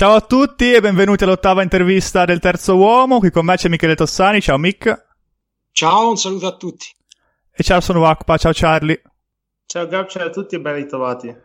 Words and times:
Ciao 0.00 0.14
a 0.14 0.22
tutti 0.22 0.72
e 0.72 0.80
benvenuti 0.80 1.24
all'ottava 1.24 1.62
intervista 1.62 2.24
del 2.24 2.38
terzo 2.38 2.74
uomo. 2.74 3.18
Qui 3.18 3.30
con 3.30 3.44
me 3.44 3.56
c'è 3.56 3.68
Michele 3.68 3.94
Tossani. 3.94 4.40
Ciao 4.40 4.56
Mick. 4.56 5.08
Ciao, 5.72 6.08
un 6.08 6.16
saluto 6.16 6.46
a 6.46 6.56
tutti. 6.56 6.86
E 7.52 7.62
ciao, 7.62 7.82
sono 7.82 7.98
Wakpa. 7.98 8.38
Ciao 8.38 8.52
Charlie. 8.54 9.02
Ciao 9.66 9.86
Gab, 9.86 10.08
ciao 10.08 10.28
a 10.28 10.30
tutti 10.30 10.54
e 10.54 10.60
ben 10.60 10.76
ritrovati. 10.76 11.36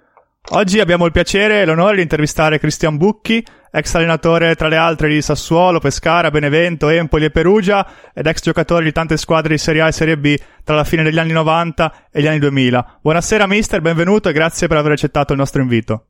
Oggi 0.51 0.79
abbiamo 0.79 1.05
il 1.05 1.11
piacere 1.11 1.59
e 1.59 1.65
l'onore 1.65 1.97
di 1.97 2.03
intervistare 2.03 2.57
Cristian 2.57 2.95
Bucchi, 2.95 3.45
ex 3.69 3.93
allenatore 3.93 4.55
tra 4.55 4.69
le 4.69 4.77
altre 4.77 5.09
di 5.09 5.21
Sassuolo, 5.21 5.79
Pescara, 5.79 6.31
Benevento, 6.31 6.87
Empoli 6.87 7.25
e 7.25 7.31
Perugia 7.31 7.85
ed 8.13 8.25
ex 8.25 8.41
giocatore 8.41 8.85
di 8.85 8.93
tante 8.93 9.17
squadre 9.17 9.55
di 9.55 9.59
Serie 9.59 9.81
A 9.81 9.87
e 9.87 9.91
Serie 9.91 10.17
B 10.17 10.33
tra 10.63 10.75
la 10.75 10.85
fine 10.85 11.03
degli 11.03 11.19
anni 11.19 11.33
90 11.33 12.07
e 12.09 12.21
gli 12.21 12.27
anni 12.27 12.39
2000. 12.39 12.99
Buonasera 13.01 13.47
mister, 13.47 13.81
benvenuto 13.81 14.29
e 14.29 14.31
grazie 14.31 14.69
per 14.69 14.77
aver 14.77 14.93
accettato 14.93 15.33
il 15.33 15.39
nostro 15.39 15.61
invito. 15.61 16.05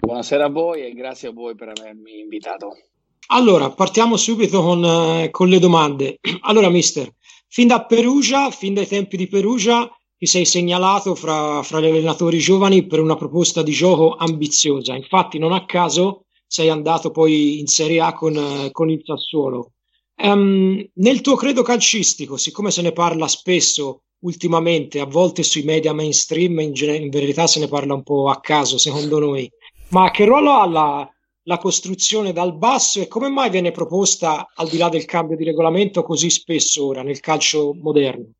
Buonasera 0.00 0.46
a 0.46 0.48
voi 0.48 0.82
e 0.82 0.94
grazie 0.94 1.28
a 1.28 1.32
voi 1.32 1.54
per 1.54 1.68
avermi 1.68 2.20
invitato. 2.20 2.74
Allora, 3.28 3.70
partiamo 3.70 4.16
subito 4.16 4.62
con, 4.62 4.82
eh, 4.82 5.28
con 5.30 5.48
le 5.48 5.58
domande. 5.58 6.18
Allora, 6.42 6.70
mister, 6.70 7.14
fin 7.46 7.66
da 7.66 7.84
Perugia, 7.84 8.50
fin 8.50 8.72
dai 8.72 8.86
tempi 8.86 9.18
di 9.18 9.28
Perugia, 9.28 9.88
ti 10.16 10.24
sei 10.24 10.46
segnalato 10.46 11.14
fra, 11.14 11.62
fra, 11.62 11.80
gli 11.80 11.86
allenatori 11.86 12.38
giovani 12.38 12.86
per 12.86 13.00
una 13.00 13.14
proposta 13.14 13.62
di 13.62 13.72
gioco 13.72 14.16
ambiziosa. 14.16 14.96
Infatti, 14.96 15.38
non 15.38 15.52
a 15.52 15.66
caso 15.66 16.24
sei 16.46 16.70
andato 16.70 17.10
poi 17.10 17.60
in 17.60 17.66
Serie 17.66 18.00
A 18.00 18.14
con, 18.14 18.36
eh, 18.36 18.70
con 18.72 18.88
il 18.88 19.02
Sassuolo. 19.04 19.72
Um, 20.16 20.82
nel 20.94 21.20
tuo 21.20 21.36
credo 21.36 21.62
calcistico, 21.62 22.38
siccome 22.38 22.70
se 22.70 22.82
ne 22.82 22.92
parla 22.92 23.28
spesso 23.28 24.02
ultimamente, 24.20 25.00
a 25.00 25.06
volte 25.06 25.42
sui 25.42 25.62
media 25.62 25.92
mainstream, 25.92 26.58
in, 26.60 26.72
in 26.74 27.08
verità 27.10 27.46
se 27.46 27.60
ne 27.60 27.68
parla 27.68 27.94
un 27.94 28.02
po' 28.02 28.28
a 28.28 28.40
caso, 28.40 28.78
secondo 28.78 29.18
noi, 29.18 29.50
ma 29.90 30.10
che 30.10 30.24
ruolo 30.24 30.52
ha 30.52 30.66
la, 30.68 31.10
la 31.44 31.58
costruzione 31.58 32.32
dal 32.32 32.56
basso 32.56 33.00
e 33.00 33.08
come 33.08 33.28
mai 33.28 33.50
viene 33.50 33.70
proposta, 33.70 34.50
al 34.54 34.68
di 34.68 34.78
là 34.78 34.88
del 34.88 35.04
cambio 35.04 35.36
di 35.36 35.44
regolamento, 35.44 36.02
così 36.02 36.30
spesso 36.30 36.86
ora 36.86 37.02
nel 37.02 37.20
calcio 37.20 37.74
moderno? 37.74 38.32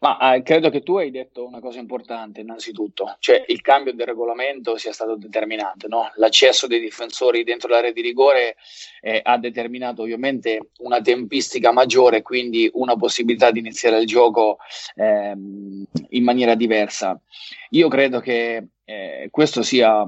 Ma 0.00 0.34
eh, 0.34 0.42
credo 0.42 0.70
che 0.70 0.80
tu 0.80 0.96
hai 0.96 1.10
detto 1.10 1.46
una 1.46 1.60
cosa 1.60 1.78
importante, 1.78 2.40
innanzitutto, 2.40 3.16
cioè 3.18 3.44
il 3.48 3.60
cambio 3.60 3.92
del 3.92 4.06
regolamento 4.06 4.76
sia 4.76 4.92
stato 4.92 5.16
determinante. 5.16 5.86
No? 5.88 6.10
L'accesso 6.16 6.66
dei 6.66 6.80
difensori 6.80 7.44
dentro 7.44 7.68
l'area 7.68 7.92
di 7.92 8.00
rigore 8.00 8.56
eh, 9.02 9.20
ha 9.22 9.36
determinato 9.36 10.02
ovviamente 10.02 10.70
una 10.78 11.02
tempistica 11.02 11.72
maggiore, 11.72 12.22
quindi 12.22 12.70
una 12.72 12.96
possibilità 12.96 13.50
di 13.50 13.58
iniziare 13.58 13.98
il 13.98 14.06
gioco 14.06 14.58
eh, 14.94 15.32
in 15.32 16.24
maniera 16.24 16.54
diversa. 16.54 17.20
Io 17.70 17.88
credo 17.88 18.20
che 18.20 18.68
eh, 18.90 19.28
questo 19.30 19.62
sia 19.62 20.04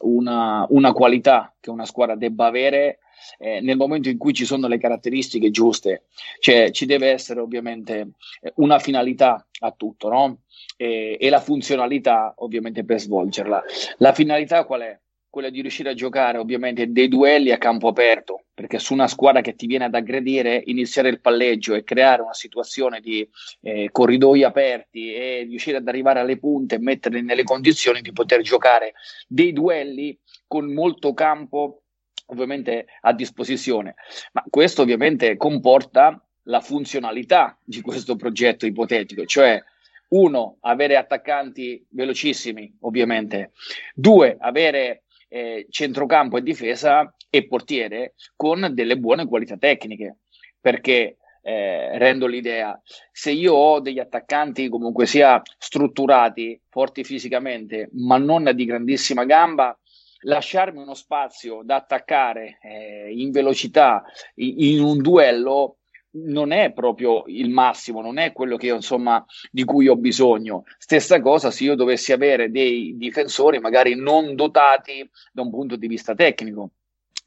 una, 0.00 0.66
una 0.68 0.92
qualità 0.92 1.54
che 1.60 1.70
una 1.70 1.84
squadra 1.84 2.16
debba 2.16 2.46
avere 2.46 2.98
eh, 3.38 3.60
nel 3.60 3.76
momento 3.76 4.08
in 4.08 4.18
cui 4.18 4.32
ci 4.32 4.44
sono 4.44 4.66
le 4.66 4.78
caratteristiche 4.78 5.50
giuste, 5.50 6.06
cioè 6.40 6.70
ci 6.72 6.86
deve 6.86 7.10
essere 7.10 7.38
ovviamente 7.38 8.14
eh, 8.40 8.52
una 8.56 8.80
finalità 8.80 9.46
a 9.60 9.70
tutto, 9.70 10.08
no? 10.08 10.38
E, 10.76 11.16
e 11.20 11.30
la 11.30 11.40
funzionalità 11.40 12.34
ovviamente 12.38 12.84
per 12.84 12.98
svolgerla. 12.98 13.62
La 13.98 14.12
finalità 14.12 14.64
qual 14.64 14.80
è? 14.80 14.98
Quella 15.36 15.50
di 15.50 15.60
riuscire 15.60 15.90
a 15.90 15.94
giocare 15.94 16.38
ovviamente 16.38 16.90
dei 16.90 17.08
duelli 17.08 17.50
a 17.50 17.58
campo 17.58 17.88
aperto, 17.88 18.44
perché 18.54 18.78
su 18.78 18.94
una 18.94 19.06
squadra 19.06 19.42
che 19.42 19.54
ti 19.54 19.66
viene 19.66 19.84
ad 19.84 19.94
aggredire, 19.94 20.62
iniziare 20.64 21.10
il 21.10 21.20
palleggio 21.20 21.74
e 21.74 21.84
creare 21.84 22.22
una 22.22 22.32
situazione 22.32 23.00
di 23.00 23.28
eh, 23.60 23.90
corridoi 23.92 24.44
aperti 24.44 25.12
e 25.12 25.44
riuscire 25.46 25.76
ad 25.76 25.86
arrivare 25.88 26.20
alle 26.20 26.38
punte 26.38 26.76
e 26.76 26.78
metterli 26.78 27.20
nelle 27.20 27.42
condizioni 27.42 28.00
di 28.00 28.12
poter 28.12 28.40
giocare 28.40 28.94
dei 29.28 29.52
duelli 29.52 30.18
con 30.46 30.72
molto 30.72 31.12
campo 31.12 31.82
ovviamente 32.28 32.86
a 33.02 33.12
disposizione. 33.12 33.96
Ma 34.32 34.42
questo 34.48 34.80
ovviamente 34.80 35.36
comporta 35.36 36.18
la 36.44 36.62
funzionalità 36.62 37.58
di 37.62 37.82
questo 37.82 38.16
progetto 38.16 38.64
ipotetico, 38.64 39.26
cioè 39.26 39.62
uno, 40.08 40.56
avere 40.60 40.96
attaccanti 40.96 41.84
velocissimi, 41.90 42.74
ovviamente, 42.80 43.52
due, 43.92 44.36
avere 44.40 45.02
eh, 45.28 45.66
centrocampo 45.70 46.36
e 46.36 46.42
difesa 46.42 47.14
e 47.30 47.46
portiere 47.46 48.14
con 48.34 48.70
delle 48.72 48.98
buone 48.98 49.26
qualità 49.26 49.56
tecniche, 49.56 50.18
perché 50.60 51.16
eh, 51.42 51.96
rendo 51.98 52.26
l'idea, 52.26 52.80
se 53.12 53.30
io 53.30 53.54
ho 53.54 53.80
degli 53.80 54.00
attaccanti 54.00 54.68
comunque 54.68 55.06
sia 55.06 55.40
strutturati, 55.58 56.60
forti 56.68 57.04
fisicamente, 57.04 57.88
ma 57.92 58.18
non 58.18 58.50
di 58.52 58.64
grandissima 58.64 59.24
gamba, 59.24 59.78
lasciarmi 60.22 60.80
uno 60.80 60.94
spazio 60.94 61.60
da 61.62 61.76
attaccare 61.76 62.58
eh, 62.62 63.12
in 63.12 63.30
velocità 63.30 64.02
in, 64.36 64.54
in, 64.58 64.82
un 64.82 65.00
duello 65.00 65.78
non 66.24 66.52
è 66.52 66.72
proprio 66.72 67.24
il 67.26 67.50
massimo, 67.50 68.00
non 68.00 68.18
è 68.18 68.32
quello 68.32 68.56
che 68.56 68.66
io, 68.66 68.76
insomma, 68.76 69.24
di 69.50 69.64
cui 69.64 69.88
ho 69.88 69.96
bisogno. 69.96 70.64
Stessa 70.78 71.20
cosa 71.20 71.50
se 71.50 71.64
io 71.64 71.74
dovessi 71.74 72.12
avere 72.12 72.50
dei 72.50 72.96
difensori 72.96 73.58
magari 73.58 73.94
non 73.94 74.34
dotati 74.34 75.08
da 75.32 75.42
un 75.42 75.50
punto 75.50 75.76
di 75.76 75.86
vista 75.86 76.14
tecnico 76.14 76.70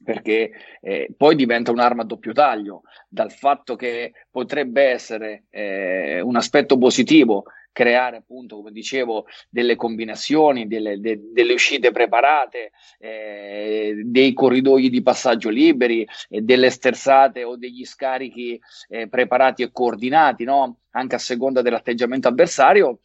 perché 0.01 0.51
eh, 0.79 1.13
poi 1.15 1.35
diventa 1.35 1.71
un'arma 1.71 2.03
a 2.03 2.05
doppio 2.05 2.31
taglio, 2.31 2.83
dal 3.07 3.31
fatto 3.31 3.75
che 3.75 4.13
potrebbe 4.31 4.83
essere 4.83 5.43
eh, 5.49 6.21
un 6.21 6.37
aspetto 6.37 6.77
positivo 6.77 7.43
creare 7.79 8.17
appunto, 8.17 8.57
come 8.57 8.71
dicevo, 8.71 9.25
delle 9.49 9.77
combinazioni, 9.77 10.67
delle, 10.67 10.99
de, 10.99 11.31
delle 11.31 11.53
uscite 11.53 11.91
preparate, 11.91 12.71
eh, 12.99 14.01
dei 14.03 14.33
corridoi 14.33 14.89
di 14.89 15.01
passaggio 15.01 15.47
liberi, 15.47 16.05
eh, 16.27 16.41
delle 16.41 16.71
sterzate 16.71 17.45
o 17.45 17.55
degli 17.55 17.85
scarichi 17.85 18.59
eh, 18.89 19.07
preparati 19.07 19.63
e 19.63 19.71
coordinati, 19.71 20.43
no? 20.43 20.79
anche 20.89 21.15
a 21.15 21.19
seconda 21.19 21.61
dell'atteggiamento 21.61 22.27
avversario. 22.27 22.99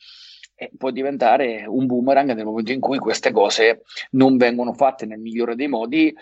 Eh, 0.56 0.72
può 0.76 0.90
diventare 0.90 1.64
un 1.68 1.86
boomerang 1.86 2.32
nel 2.32 2.44
momento 2.44 2.72
in 2.72 2.80
cui 2.80 2.98
queste 2.98 3.30
cose 3.30 3.82
non 4.12 4.36
vengono 4.36 4.72
fatte 4.72 5.06
nel 5.06 5.20
migliore 5.20 5.54
dei 5.54 5.68
modi 5.68 6.12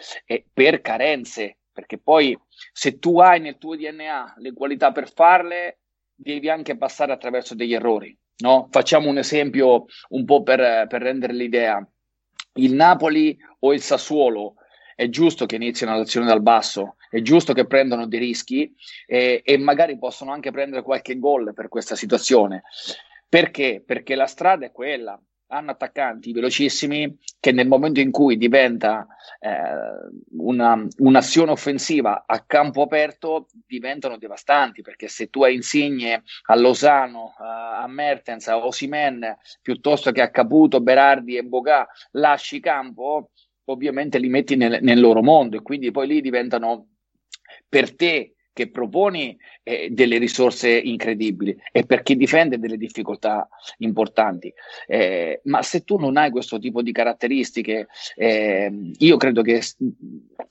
per 0.52 0.82
carenze, 0.82 1.58
perché 1.72 1.96
poi 1.98 2.38
se 2.70 2.98
tu 2.98 3.18
hai 3.18 3.40
nel 3.40 3.56
tuo 3.56 3.76
DNA 3.76 4.34
le 4.38 4.52
qualità 4.52 4.92
per 4.92 5.10
farle, 5.10 5.78
devi 6.14 6.50
anche 6.50 6.76
passare 6.76 7.12
attraverso 7.12 7.54
degli 7.54 7.74
errori. 7.74 8.16
No? 8.38 8.68
Facciamo 8.70 9.08
un 9.08 9.18
esempio 9.18 9.86
un 10.10 10.24
po' 10.24 10.42
per, 10.42 10.86
per 10.88 11.02
rendere 11.02 11.32
l'idea. 11.32 11.86
Il 12.54 12.74
Napoli 12.74 13.38
o 13.60 13.72
il 13.72 13.80
Sassuolo 13.80 14.56
è 14.94 15.08
giusto 15.08 15.46
che 15.46 15.56
iniziano 15.56 15.96
l'azione 15.96 16.26
dal 16.26 16.42
basso, 16.42 16.96
è 17.10 17.20
giusto 17.22 17.52
che 17.52 17.66
prendano 17.66 18.06
dei 18.06 18.18
rischi 18.18 18.74
e, 19.06 19.42
e 19.44 19.58
magari 19.58 19.98
possono 19.98 20.32
anche 20.32 20.50
prendere 20.50 20.82
qualche 20.82 21.18
gol 21.18 21.52
per 21.54 21.68
questa 21.68 21.96
situazione. 21.96 22.62
Perché? 23.28 23.82
Perché 23.84 24.14
la 24.14 24.26
strada 24.26 24.66
è 24.66 24.72
quella, 24.72 25.20
hanno 25.52 25.72
attaccanti 25.72 26.32
velocissimi 26.32 27.18
che 27.38 27.52
nel 27.52 27.68
momento 27.68 28.00
in 28.00 28.10
cui 28.10 28.36
diventa 28.36 29.06
eh, 29.38 29.50
una, 30.38 30.86
un'azione 30.98 31.50
offensiva 31.50 32.24
a 32.26 32.42
campo 32.44 32.82
aperto 32.82 33.46
diventano 33.66 34.16
devastanti 34.16 34.80
perché 34.82 35.08
se 35.08 35.28
tu 35.28 35.44
hai 35.44 35.54
Insigne 35.54 36.22
a 36.46 36.56
Lozano, 36.56 37.34
a, 37.38 37.86
Mertens, 37.86 38.48
a 38.48 38.64
Osimen 38.64 39.36
piuttosto 39.60 40.10
che 40.10 40.22
a 40.22 40.30
Caputo, 40.30 40.80
Berardi 40.80 41.36
e 41.36 41.44
Bogà 41.44 41.86
lasci 42.12 42.58
campo 42.58 43.30
ovviamente 43.66 44.18
li 44.18 44.28
metti 44.28 44.56
nel, 44.56 44.78
nel 44.82 45.00
loro 45.00 45.22
mondo 45.22 45.56
e 45.56 45.62
quindi 45.62 45.90
poi 45.90 46.06
lì 46.06 46.20
diventano 46.20 46.88
per 47.68 47.94
te 47.94 48.34
che 48.52 48.70
proponi 48.70 49.36
eh, 49.62 49.88
delle 49.90 50.18
risorse 50.18 50.70
incredibili 50.70 51.56
e 51.72 51.84
per 51.84 52.02
chi 52.02 52.16
difende 52.16 52.58
delle 52.58 52.76
difficoltà 52.76 53.48
importanti. 53.78 54.52
Eh, 54.86 55.40
ma 55.44 55.62
se 55.62 55.84
tu 55.84 55.96
non 55.96 56.16
hai 56.16 56.30
questo 56.30 56.58
tipo 56.58 56.82
di 56.82 56.92
caratteristiche, 56.92 57.88
eh, 58.14 58.70
io 58.98 59.16
credo 59.16 59.42
che 59.42 59.62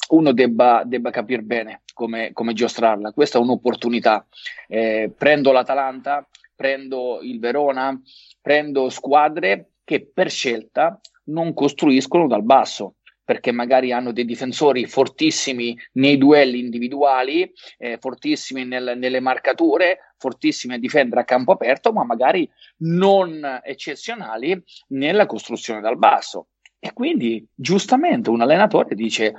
uno 0.10 0.32
debba, 0.34 0.84
debba 0.86 1.12
capire 1.12 1.44
bene 1.44 1.82
come, 1.94 2.32
come, 2.34 2.54
giostrarla. 2.54 3.12
Questa 3.12 3.38
è 3.38 3.42
un'opportunità. 3.42 4.26
Eh, 4.68 5.12
prendo 5.16 5.52
l'Atalanta, 5.52 6.28
prendo 6.56 7.20
il 7.22 7.40
Verona, 7.40 8.00
prendo 8.42 8.90
squadre 8.90 9.74
che 9.84 10.10
per 10.12 10.30
scelta 10.30 11.00
non 11.26 11.54
costruiscono 11.54 12.28
dal 12.28 12.44
basso 12.44 12.96
perché 13.24 13.52
magari 13.52 13.92
hanno 13.92 14.12
dei 14.12 14.26
difensori 14.26 14.86
fortissimi 14.86 15.78
nei 15.94 16.18
duelli 16.18 16.60
individuali, 16.60 17.52
eh, 17.78 17.98
fortissimi 18.00 18.66
nel, 18.66 18.94
nelle 18.98 19.20
marcature, 19.20 20.14
fortissimi 20.18 20.74
a 20.74 20.80
difendere 20.80 21.22
a 21.22 21.26
campo 21.26 21.52
aperto, 21.52 21.92
ma 21.92 22.04
magari 22.04 22.50
non 22.80 23.62
eccezionali 23.64 24.62
nella 24.90 25.26
costruzione 25.26 25.82
dal 25.82 25.98
basso. 25.98 26.48
E 26.80 26.94
quindi 26.94 27.46
giustamente 27.54 28.30
un 28.30 28.42
allenatore 28.42 28.96
dice 28.96 29.34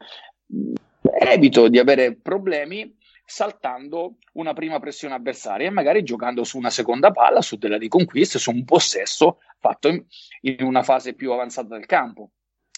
evito 1.02 1.68
di 1.68 1.78
avere 1.78 2.14
problemi 2.14 2.96
saltando 3.24 4.18
una 4.34 4.52
prima 4.52 4.78
pressione 4.78 5.14
avversaria 5.14 5.66
e 5.66 5.70
magari 5.70 6.02
giocando 6.02 6.44
su 6.44 6.58
una 6.58 6.70
seconda 6.70 7.10
palla, 7.10 7.40
su 7.40 7.56
della 7.56 7.78
riconquista, 7.78 8.38
su 8.38 8.50
un 8.50 8.64
possesso 8.64 9.38
fatto 9.58 9.88
in, 9.88 10.04
in 10.42 10.62
una 10.62 10.82
fase 10.82 11.14
più 11.14 11.32
avanzata 11.32 11.74
del 11.74 11.86
campo. 11.86 12.32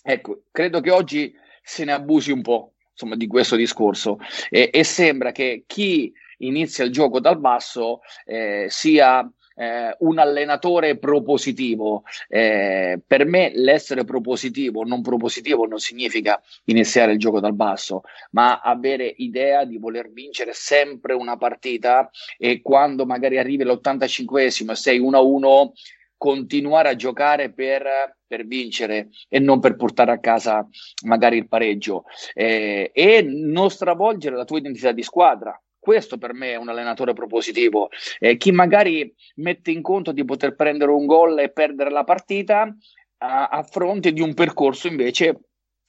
Ecco, 0.06 0.42
credo 0.50 0.80
che 0.80 0.90
oggi 0.90 1.34
se 1.62 1.84
ne 1.84 1.92
abusi 1.92 2.30
un 2.30 2.42
po' 2.42 2.74
insomma, 2.90 3.16
di 3.16 3.26
questo 3.26 3.56
discorso 3.56 4.18
e, 4.50 4.68
e 4.70 4.84
sembra 4.84 5.32
che 5.32 5.64
chi 5.66 6.12
inizia 6.38 6.84
il 6.84 6.92
gioco 6.92 7.20
dal 7.20 7.38
basso 7.38 8.00
eh, 8.26 8.66
sia 8.68 9.26
eh, 9.56 9.96
un 10.00 10.18
allenatore 10.18 10.98
propositivo. 10.98 12.02
Eh, 12.28 13.00
per 13.06 13.24
me 13.24 13.50
l'essere 13.54 14.04
propositivo 14.04 14.80
o 14.80 14.84
non 14.84 15.00
propositivo 15.00 15.64
non 15.64 15.78
significa 15.78 16.38
iniziare 16.64 17.12
il 17.12 17.18
gioco 17.18 17.40
dal 17.40 17.54
basso, 17.54 18.02
ma 18.32 18.60
avere 18.60 19.14
idea 19.16 19.64
di 19.64 19.78
voler 19.78 20.10
vincere 20.12 20.52
sempre 20.52 21.14
una 21.14 21.38
partita 21.38 22.10
e 22.36 22.60
quando 22.60 23.06
magari 23.06 23.38
arrivi 23.38 23.64
l'85esimo 23.64 24.72
e 24.72 24.76
sei 24.76 25.00
1-1 25.00 25.70
continuare 26.16 26.88
a 26.88 26.96
giocare 26.96 27.52
per, 27.52 27.86
per, 28.34 28.46
vincere 28.46 29.08
e 29.28 29.38
non 29.38 29.60
per 29.60 29.76
portare 29.76 30.12
a 30.12 30.18
casa 30.18 30.66
magari 31.06 31.36
il 31.36 31.48
pareggio 31.48 32.04
eh, 32.32 32.90
e 32.92 33.22
non 33.22 33.70
stravolgere 33.70 34.36
la 34.36 34.44
tua 34.44 34.58
identità 34.58 34.92
di 34.92 35.02
squadra 35.02 35.58
questo 35.84 36.16
per 36.16 36.32
me 36.32 36.52
è 36.52 36.56
un 36.56 36.70
allenatore 36.70 37.12
propositivo. 37.12 37.90
Eh, 38.18 38.38
chi 38.38 38.52
magari 38.52 39.14
mette 39.34 39.70
in 39.70 39.82
conto 39.82 40.12
di 40.12 40.24
poter 40.24 40.54
prendere 40.54 40.90
un 40.90 41.04
gol 41.04 41.38
e 41.38 41.50
perdere 41.50 41.90
la 41.90 42.04
partita 42.04 42.74
a, 43.18 43.48
a 43.48 43.62
fronte 43.64 44.14
di 44.14 44.22
un 44.22 44.32
percorso 44.32 44.88
invece 44.88 45.40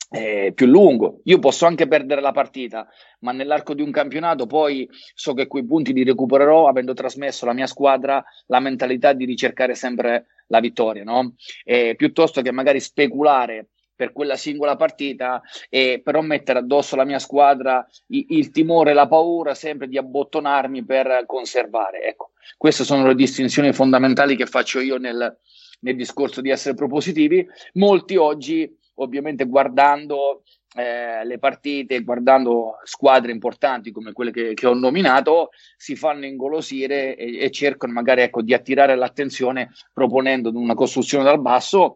eh, 0.10 0.52
più 0.54 0.66
lungo. 0.66 1.22
Io 1.24 1.40
posso 1.40 1.66
anche 1.66 1.88
perdere 1.88 2.20
la 2.20 2.32
partita, 2.32 2.88
ma 3.20 3.32
nell'arco 3.32 3.74
di 3.74 3.82
un 3.82 3.92
campionato 3.92 4.46
poi 4.46 4.88
so 5.14 5.34
che 5.34 5.48
quei 5.48 5.66
punti 5.66 5.94
li 5.94 6.04
recupererò 6.04 6.68
avendo 6.68 6.94
trasmesso 6.94 7.46
alla 7.46 7.54
mia 7.54 7.68
squadra 7.68 8.24
la 8.48 8.60
mentalità 8.60 9.14
di 9.14 9.24
ricercare 9.26 9.76
sempre 9.76 10.26
la 10.48 10.60
vittoria, 10.60 11.04
no? 11.04 11.36
Eh, 11.64 11.96
piuttosto 11.96 12.42
che 12.42 12.52
magari 12.52 12.80
speculare 12.80 13.70
per 13.96 14.12
quella 14.12 14.36
singola 14.36 14.76
partita 14.76 15.42
e 15.70 16.02
però 16.04 16.22
mettere 16.22 16.60
addosso 16.60 16.96
alla 16.96 17.06
mia 17.06 17.20
squadra 17.20 17.86
il, 18.08 18.26
il 18.30 18.52
timore, 18.52 18.94
la 18.94 19.08
paura 19.08 19.56
sempre 19.56 19.88
di 19.88 19.98
abbottonarmi 19.98 20.84
per 20.84 21.24
conservare. 21.26 22.04
Ecco, 22.04 22.32
queste 22.58 22.84
sono 22.84 23.08
le 23.08 23.16
distinzioni 23.16 23.72
fondamentali 23.74 24.36
che 24.36 24.46
faccio 24.46 24.80
io 24.80 24.98
nel, 24.98 25.38
nel 25.80 25.96
discorso 25.96 26.42
di 26.42 26.50
essere 26.50 26.76
propositivi. 26.76 27.48
Molti 27.74 28.18
oggi, 28.18 28.70
ovviamente, 28.96 29.46
guardando 29.46 30.44
eh, 30.76 31.26
le 31.26 31.40
partite, 31.40 32.02
guardando 32.02 32.80
squadre 32.84 33.32
importanti 33.32 33.92
come 33.92 34.12
quelle 34.12 34.32
che, 34.32 34.54
che 34.54 34.68
ho 34.68 34.74
nominato, 34.74 35.52
si 35.78 35.96
fanno 35.96 36.26
ingolosire 36.26 37.16
e, 37.16 37.40
e 37.40 37.52
cercano 37.52 37.94
magari 37.94 38.22
ecco, 38.22 38.42
di 38.42 38.54
attirare 38.54 38.96
l'attenzione 38.96 39.72
proponendo 39.94 40.52
una 40.54 40.74
costruzione 40.74 41.24
dal 41.24 41.40
basso 41.40 41.96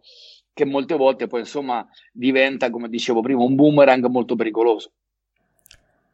che 0.54 0.64
molte 0.64 0.96
volte 0.96 1.26
poi 1.26 1.40
insomma 1.40 1.86
diventa, 2.10 2.70
come 2.70 2.88
dicevo 2.88 3.20
prima, 3.20 3.42
un 3.42 3.54
boomerang 3.54 4.06
molto 4.06 4.34
pericoloso. 4.34 4.92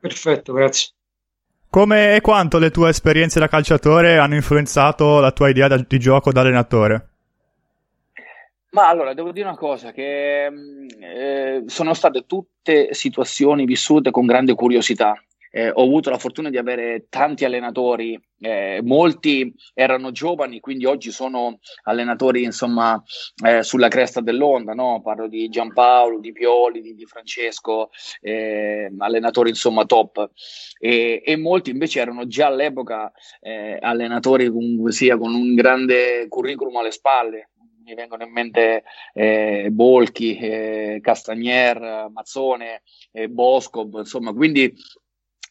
Perfetto, 0.00 0.52
grazie. 0.52 0.90
Come 1.70 2.16
e 2.16 2.20
quanto 2.20 2.58
le 2.58 2.70
tue 2.70 2.88
esperienze 2.88 3.38
da 3.38 3.48
calciatore 3.48 4.18
hanno 4.18 4.34
influenzato 4.34 5.20
la 5.20 5.30
tua 5.30 5.48
idea 5.48 5.68
di 5.76 5.98
gioco 5.98 6.32
da 6.32 6.40
allenatore? 6.40 7.10
Ma 8.76 8.90
allora, 8.90 9.14
devo 9.14 9.32
dire 9.32 9.48
una 9.48 9.56
cosa, 9.56 9.90
che 9.90 10.50
mm, 10.50 10.88
eh, 11.00 11.62
sono 11.64 11.94
state 11.94 12.26
tutte 12.26 12.92
situazioni 12.92 13.64
vissute 13.64 14.10
con 14.10 14.26
grande 14.26 14.54
curiosità 14.54 15.18
eh, 15.56 15.70
ho 15.70 15.82
avuto 15.84 16.10
la 16.10 16.18
fortuna 16.18 16.50
di 16.50 16.58
avere 16.58 17.06
tanti 17.08 17.46
allenatori, 17.46 18.20
eh, 18.40 18.80
molti 18.82 19.54
erano 19.72 20.10
giovani, 20.10 20.60
quindi 20.60 20.84
oggi 20.84 21.10
sono 21.10 21.60
allenatori 21.84 22.42
insomma 22.42 23.02
eh, 23.42 23.62
sulla 23.62 23.88
cresta 23.88 24.20
dell'onda, 24.20 24.74
no? 24.74 25.00
parlo 25.02 25.28
di 25.28 25.48
Giampaolo, 25.48 26.20
di 26.20 26.32
Pioli, 26.32 26.82
di, 26.82 26.94
di 26.94 27.06
Francesco, 27.06 27.88
eh, 28.20 28.92
allenatori 28.98 29.48
insomma 29.48 29.86
top 29.86 30.30
e, 30.78 31.22
e, 31.24 31.36
molti 31.36 31.70
invece 31.70 32.00
erano 32.00 32.26
già 32.26 32.48
all'epoca 32.48 33.10
eh, 33.40 33.78
allenatori 33.80 34.50
con, 34.50 34.90
sia 34.92 35.16
con 35.16 35.32
un 35.32 35.54
grande 35.54 36.26
curriculum 36.28 36.76
alle 36.76 36.90
spalle, 36.90 37.52
mi 37.86 37.94
vengono 37.94 38.24
in 38.24 38.32
mente 38.32 38.82
eh, 39.14 39.68
Bolchi, 39.70 40.36
eh, 40.36 40.98
Castagnier, 41.00 42.08
Mazzone, 42.12 42.82
eh, 43.12 43.28
Bosco, 43.28 43.88
insomma, 43.94 44.32
quindi 44.32 44.74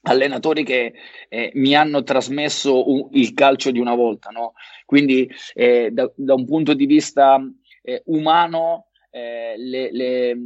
allenatori 0.01 0.65
che 0.65 0.93
eh, 1.29 1.51
mi 1.55 1.75
hanno 1.75 2.03
trasmesso 2.03 2.91
un, 2.91 3.07
il 3.11 3.33
calcio 3.33 3.71
di 3.71 3.79
una 3.79 3.95
volta, 3.95 4.29
no? 4.29 4.53
quindi 4.85 5.29
eh, 5.53 5.89
da, 5.91 6.11
da, 6.13 6.33
un 6.33 6.45
punto 6.45 6.73
di 6.73 6.85
vista 6.85 7.41
eh, 7.81 8.03
umano 8.07 8.87
eh, 9.09 9.55
le, 9.57 9.91
le, 9.91 10.37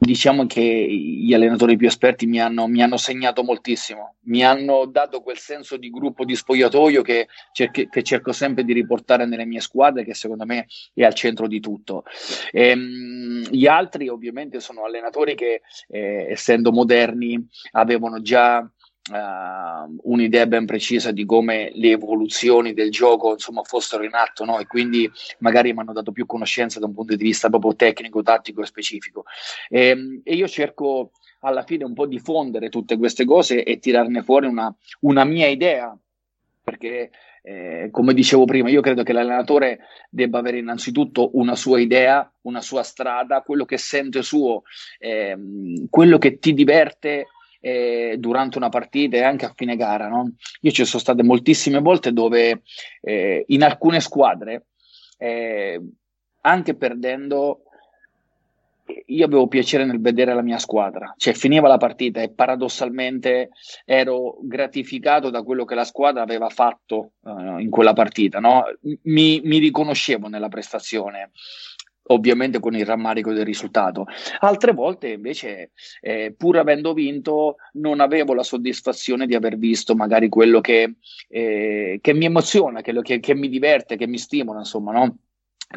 diciamo 0.00 0.46
che 0.46 0.62
gli 0.62 1.34
allenatori 1.34 1.76
più 1.76 1.86
esperti 1.86 2.26
mi 2.26 2.40
hanno, 2.40 2.66
mi 2.66 2.82
hanno, 2.82 2.96
segnato 2.96 3.42
moltissimo, 3.42 4.14
mi 4.22 4.42
hanno 4.42 4.86
dato 4.86 5.20
quel 5.20 5.36
senso 5.36 5.76
di 5.76 5.90
gruppo 5.90 6.24
di 6.24 6.34
spogliatoio 6.34 7.02
che, 7.02 7.28
cerchi, 7.52 7.86
che 7.88 8.02
cerco 8.02 8.32
sempre 8.32 8.64
di 8.64 8.72
riportare 8.72 9.26
nelle 9.26 9.44
mie 9.44 9.60
squadre, 9.60 10.04
che 10.04 10.14
secondo 10.14 10.46
me 10.46 10.66
è 10.94 11.04
al 11.04 11.12
centro 11.12 11.46
di 11.46 11.60
tutto. 11.60 12.04
E, 12.50 12.68
ehm, 12.68 13.50
gli 13.50 13.66
altri 13.66 14.08
ovviamente 14.08 14.58
sono 14.60 14.84
allenatori 14.84 15.34
che, 15.34 15.60
eh, 15.88 16.26
essendo 16.30 16.72
moderni, 16.72 17.46
avevano 17.72 18.22
già 18.22 18.66
Uh, 19.10 19.98
un'idea 20.02 20.46
ben 20.46 20.66
precisa 20.66 21.10
di 21.10 21.24
come 21.24 21.72
le 21.74 21.90
evoluzioni 21.90 22.74
del 22.74 22.92
gioco 22.92 23.32
insomma 23.32 23.64
fossero 23.64 24.04
in 24.04 24.14
atto 24.14 24.44
no? 24.44 24.60
e 24.60 24.68
quindi 24.68 25.10
magari 25.38 25.72
mi 25.72 25.80
hanno 25.80 25.92
dato 25.92 26.12
più 26.12 26.26
conoscenza 26.26 26.78
da 26.78 26.86
un 26.86 26.94
punto 26.94 27.16
di 27.16 27.24
vista 27.24 27.48
proprio 27.48 27.74
tecnico, 27.74 28.22
tattico 28.22 28.62
e 28.62 28.66
specifico 28.66 29.24
e, 29.68 29.86
ehm, 29.88 30.20
e 30.22 30.34
io 30.36 30.46
cerco 30.46 31.10
alla 31.40 31.64
fine 31.64 31.82
un 31.82 31.92
po' 31.92 32.06
di 32.06 32.20
fondere 32.20 32.68
tutte 32.68 32.96
queste 32.98 33.24
cose 33.24 33.64
e 33.64 33.80
tirarne 33.80 34.22
fuori 34.22 34.46
una, 34.46 34.72
una 35.00 35.24
mia 35.24 35.48
idea 35.48 35.92
perché 36.62 37.10
eh, 37.42 37.88
come 37.90 38.14
dicevo 38.14 38.44
prima 38.44 38.70
io 38.70 38.80
credo 38.80 39.02
che 39.02 39.12
l'allenatore 39.12 39.80
debba 40.08 40.38
avere 40.38 40.58
innanzitutto 40.58 41.30
una 41.32 41.56
sua 41.56 41.80
idea 41.80 42.32
una 42.42 42.60
sua 42.60 42.84
strada, 42.84 43.42
quello 43.42 43.64
che 43.64 43.76
sente 43.76 44.22
suo 44.22 44.62
eh, 45.00 45.36
quello 45.90 46.18
che 46.18 46.38
ti 46.38 46.54
diverte 46.54 47.26
eh, 47.60 48.16
durante 48.18 48.58
una 48.58 48.68
partita 48.68 49.16
e 49.16 49.22
anche 49.22 49.44
a 49.44 49.52
fine 49.54 49.76
gara. 49.76 50.08
No? 50.08 50.32
Io 50.62 50.70
ci 50.70 50.84
sono 50.84 51.00
state 51.00 51.22
moltissime 51.22 51.80
volte 51.80 52.12
dove 52.12 52.62
eh, 53.00 53.44
in 53.48 53.62
alcune 53.62 54.00
squadre, 54.00 54.66
eh, 55.18 55.80
anche 56.42 56.74
perdendo, 56.74 57.64
io 59.06 59.24
avevo 59.24 59.46
piacere 59.46 59.84
nel 59.84 60.00
vedere 60.00 60.34
la 60.34 60.42
mia 60.42 60.58
squadra, 60.58 61.14
cioè 61.16 61.34
finiva 61.34 61.68
la 61.68 61.76
partita 61.76 62.22
e 62.22 62.30
paradossalmente 62.30 63.50
ero 63.84 64.38
gratificato 64.42 65.30
da 65.30 65.42
quello 65.42 65.64
che 65.64 65.74
la 65.74 65.84
squadra 65.84 66.22
aveva 66.22 66.48
fatto 66.48 67.12
uh, 67.20 67.58
in 67.58 67.70
quella 67.70 67.92
partita, 67.92 68.40
no? 68.40 68.64
mi, 69.02 69.40
mi, 69.44 69.58
riconoscevo 69.58 70.28
nella 70.28 70.48
prestazione 70.48 71.30
ovviamente 72.10 72.60
con 72.60 72.74
il 72.74 72.86
rammarico 72.86 73.32
del 73.32 73.44
risultato. 73.44 74.06
Altre 74.40 74.72
volte 74.72 75.08
invece, 75.08 75.72
eh, 76.00 76.34
pur 76.36 76.58
avendo 76.58 76.92
vinto, 76.92 77.56
non 77.74 78.00
avevo 78.00 78.34
la 78.34 78.42
soddisfazione 78.42 79.26
di 79.26 79.34
aver 79.34 79.56
visto 79.56 79.94
magari 79.94 80.28
quello 80.28 80.60
che, 80.60 80.96
eh, 81.28 81.98
che 82.00 82.12
mi 82.12 82.24
emoziona, 82.24 82.80
che, 82.80 82.92
che, 83.02 83.20
che, 83.20 83.34
mi 83.34 83.48
diverte, 83.48 83.96
che 83.96 84.06
mi 84.06 84.18
stimola, 84.18 84.60
insomma, 84.60 84.92
no? 84.92 85.18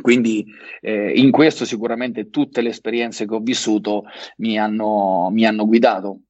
Quindi 0.02 0.44
eh, 0.82 1.12
in 1.16 1.30
questo 1.30 1.66
sicuramente 1.66 2.32
tutte 2.32 2.62
le 2.62 2.70
esperienze 2.70 3.28
che 3.28 3.36
ho 3.36 3.40
vissuto 3.40 4.06
mi 4.38 4.58
hanno, 4.58 5.30
mi 5.32 5.46
hanno 5.46 5.68
guidato. 5.68 6.22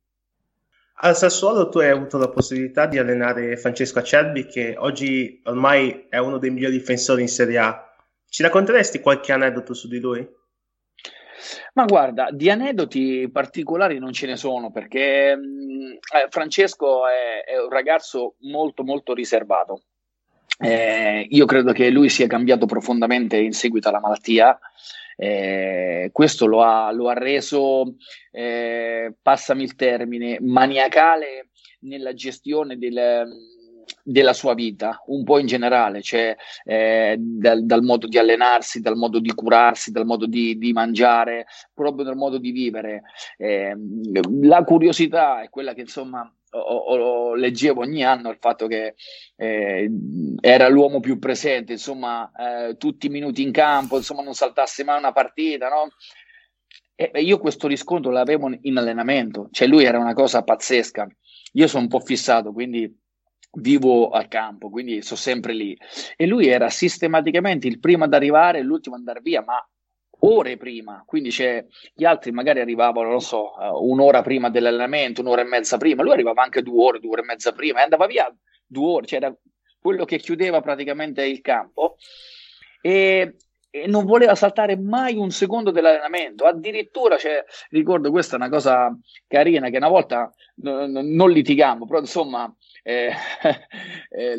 Al 0.96 1.16
Sassuolo 1.16 1.70
tu 1.70 1.80
hai 1.80 1.90
avuto 1.90 2.18
la 2.18 2.30
possibilità 2.30 2.88
di 2.88 2.98
allenare 2.98 3.56
Francesco 3.56 4.00
Acerbi 4.00 4.46
che 4.46 4.76
oggi 4.78 5.42
ormai 5.46 6.08
è 6.10 6.18
uno 6.18 6.38
dei 6.38 6.50
migliori 6.50 6.78
difensori 6.78 7.22
in 7.22 7.28
Serie 7.30 7.58
A 7.58 7.93
ci 8.34 8.42
racconteresti 8.42 9.00
qualche 9.00 9.32
aneddoto 9.32 9.76
su 9.76 9.88
di 9.88 10.00
lui? 10.00 10.28
Ma 11.74 11.86
guarda, 11.86 12.30
di 12.32 12.50
aneddoti 12.50 13.30
particolari 13.32 14.00
non 14.00 14.12
ce 14.12 14.26
ne 14.26 14.38
sono 14.38 14.72
perché 14.72 15.36
mh, 15.36 16.00
eh, 16.16 16.28
Francesco 16.30 17.08
è, 17.08 17.44
è, 17.44 17.62
un 17.62 17.70
ragazzo 17.70 18.38
molto 18.40 18.84
molto 18.84 19.14
riservato. 19.14 19.84
Eh, 20.58 21.28
io 21.30 21.46
credo 21.46 21.74
che 21.74 21.92
lui 21.92 22.10
sia 22.10 22.26
cambiato 22.26 22.66
profondamente 22.66 23.38
in 23.38 23.52
seguito 23.52 23.90
alla 23.90 24.00
malattia. 24.00 24.58
Eh, 25.16 26.10
questo 26.12 26.48
lo 26.48 26.64
ha, 26.64 26.92
lo 26.92 27.10
ha 27.10 27.14
reso, 27.14 27.98
eh, 28.32 29.14
passami 29.22 29.62
il 29.62 29.76
termine, 29.76 30.40
maniacale 30.42 31.50
nella 31.82 32.16
gestione 32.16 32.80
del, 32.80 33.28
della 34.04 34.34
sua 34.34 34.54
vita, 34.54 35.02
un 35.08 35.24
po' 35.24 35.40
in 35.40 35.48
generale, 35.48 36.02
cioè 36.02 36.36
eh, 36.66 37.16
dal, 37.18 37.66
dal, 37.66 37.82
modo 37.82 38.08
di 38.08 38.18
allenarsi, 38.18 38.82
dal 38.82 38.96
modo 38.96 39.20
di 39.20 39.34
curarsi, 39.34 39.92
dal 39.92 40.06
modo 40.06 40.26
di, 40.26 40.58
di 40.58 40.74
mangiare, 40.74 41.46
proprio 41.74 42.06
dal 42.06 42.16
modo 42.16 42.38
di 42.38 42.52
vivere. 42.52 43.04
Eh, 43.38 43.76
la 44.42 44.64
curiosità 44.64 45.42
è 45.42 45.50
quella 45.50 45.74
che 45.74 45.82
insomma 45.82 46.32
o, 46.54 46.60
o, 46.60 47.36
leggevo 47.36 47.82
ogni 47.82 48.04
anno 48.04 48.30
il 48.30 48.38
fatto 48.40 48.68
che 48.68 48.96
eh, 49.36 49.92
era 50.40 50.68
l'uomo 50.70 51.00
più 51.00 51.20
presente, 51.20 51.74
insomma, 51.74 52.32
eh, 52.38 52.78
tutti 52.78 53.08
i 53.08 53.10
minuti 53.10 53.42
in 53.42 53.52
campo, 53.52 53.98
insomma, 53.98 54.22
non 54.24 54.34
saltasse 54.34 54.84
mai 54.84 54.98
una 54.98 55.12
partita, 55.12 55.70
no? 55.70 55.90
E 56.96 57.22
io 57.22 57.40
questo 57.40 57.68
riscontro 57.68 58.12
l'avevo 58.12 58.52
in 58.62 58.78
allenamento, 58.78 59.50
cioè 59.52 59.68
lui 59.68 59.84
era 59.84 59.98
una 59.98 60.14
cosa 60.14 60.44
pazzesca. 60.44 61.08
Io 61.54 61.68
sono 61.68 61.84
un 61.84 61.90
po' 61.90 62.00
fissato, 62.00 62.54
quindi 62.54 62.92
vivo 63.56 64.10
al 64.10 64.28
campo, 64.28 64.70
quindi 64.70 65.02
sono 65.02 65.20
sempre 65.20 65.54
lì. 65.54 65.78
E 66.16 66.26
lui 66.26 66.48
era 66.48 66.70
sistematicamente 66.70 67.68
il 67.68 67.80
primo 67.80 68.06
ad 68.06 68.14
arrivare 68.14 68.60
e 68.60 68.64
l'ultimo 68.64 68.96
ad 68.96 69.02
andare 69.02 69.22
via, 69.22 69.44
ma 69.44 69.66
ore 70.26 70.58
prima, 70.58 71.04
quindi 71.06 71.32
gli 71.94 72.06
altri 72.06 72.32
magari 72.32 72.62
arrivavano, 72.62 73.10
non 73.10 73.22
so, 73.22 73.54
uh, 73.58 73.90
un'ora 73.90 74.22
prima 74.22 74.50
dell'allenamento, 74.50 75.22
un'ora 75.22 75.42
e 75.42 75.46
mezza 75.46 75.78
prima, 75.78 76.02
lui 76.02 76.14
arrivava 76.14 76.44
anche 76.44 76.62
due 76.62 76.82
ore, 76.82 77.00
due 77.00 77.12
ore 77.12 77.22
e 77.22 77.26
mezza 77.26 77.52
prima 77.52 77.80
e 77.80 77.84
andava 77.84 78.06
via 78.06 78.34
due 78.66 78.92
ore, 78.94 79.06
cioè 79.06 79.20
era 79.20 79.36
quello 79.80 80.06
che 80.06 80.18
chiudeva 80.18 80.62
praticamente 80.62 81.26
il 81.26 81.42
campo. 81.42 81.98
E, 82.82 83.36
e 83.76 83.88
non 83.88 84.06
voleva 84.06 84.36
saltare 84.36 84.78
mai 84.78 85.18
un 85.18 85.32
secondo 85.32 85.72
dell'allenamento, 85.72 86.46
addirittura, 86.46 87.18
cioè, 87.18 87.44
ricordo 87.72 88.12
questa 88.12 88.36
è 88.36 88.38
una 88.38 88.50
cosa 88.50 88.96
carina 89.26 89.72
che 89.72 89.78
una 89.78 89.88
volta 89.90 90.32
n- 90.58 90.92
n- 90.92 91.16
non 91.16 91.32
litigamo, 91.32 91.88
però 91.88 92.00
insomma, 92.00 92.56
eh, 92.84 93.10
eh, 94.12 94.36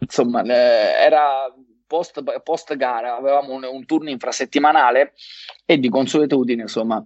insomma 0.00 0.42
eh, 0.42 1.04
era 1.04 1.54
post, 1.86 2.20
post 2.42 2.74
gara 2.74 3.14
avevamo 3.14 3.54
un, 3.54 3.62
un 3.62 3.86
turno 3.86 4.10
infrasettimanale 4.10 5.12
e 5.64 5.78
di 5.78 5.88
consuetudine, 5.88 6.62
insomma, 6.62 7.00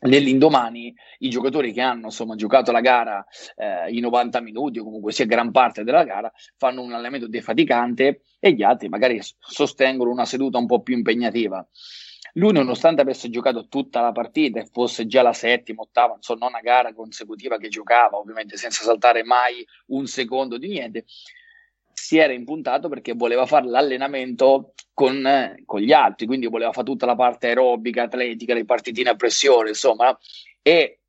nell'indomani 0.00 0.94
i 1.18 1.28
giocatori 1.28 1.72
che 1.72 1.80
hanno 1.80 2.06
insomma, 2.06 2.36
giocato 2.36 2.70
la 2.70 2.80
gara 2.80 3.24
eh, 3.56 3.90
i 3.90 4.00
90 4.00 4.40
minuti 4.40 4.78
o 4.78 4.84
comunque 4.84 5.12
sia 5.12 5.24
gran 5.26 5.50
parte 5.50 5.82
della 5.82 6.04
gara 6.04 6.32
fanno 6.56 6.82
un 6.82 6.92
allenamento 6.92 7.26
defaticante 7.26 8.22
e 8.38 8.52
gli 8.52 8.62
altri 8.62 8.88
magari 8.88 9.20
sostengono 9.38 10.10
una 10.10 10.24
seduta 10.24 10.58
un 10.58 10.66
po' 10.66 10.82
più 10.82 10.96
impegnativa. 10.96 11.66
Lui, 12.34 12.52
nonostante 12.52 13.00
avesse 13.00 13.30
giocato 13.30 13.66
tutta 13.68 14.00
la 14.00 14.12
partita 14.12 14.60
e 14.60 14.68
fosse 14.70 15.06
già 15.06 15.22
la 15.22 15.32
settima, 15.32 15.82
ottava, 15.82 16.14
insomma, 16.14 16.40
non 16.40 16.50
una 16.50 16.60
gara 16.60 16.92
consecutiva 16.92 17.56
che 17.56 17.68
giocava, 17.68 18.18
ovviamente 18.18 18.56
senza 18.56 18.84
saltare 18.84 19.24
mai 19.24 19.66
un 19.86 20.06
secondo 20.06 20.58
di 20.58 20.68
niente, 20.68 21.04
si 21.98 22.16
era 22.16 22.32
impuntato 22.32 22.88
perché 22.88 23.12
voleva 23.12 23.44
fare 23.44 23.66
l'allenamento 23.66 24.74
con, 24.94 25.26
eh, 25.26 25.62
con, 25.64 25.80
gli 25.80 25.92
altri, 25.92 26.26
quindi 26.26 26.46
voleva 26.46 26.72
fare 26.72 26.86
tutta 26.86 27.06
la 27.06 27.16
parte 27.16 27.48
aerobica, 27.48 28.04
atletica, 28.04 28.54
le 28.54 28.64
partitine 28.64 29.10
a 29.10 29.16
pressione, 29.16 29.70
insomma, 29.70 30.16
e 30.62 31.00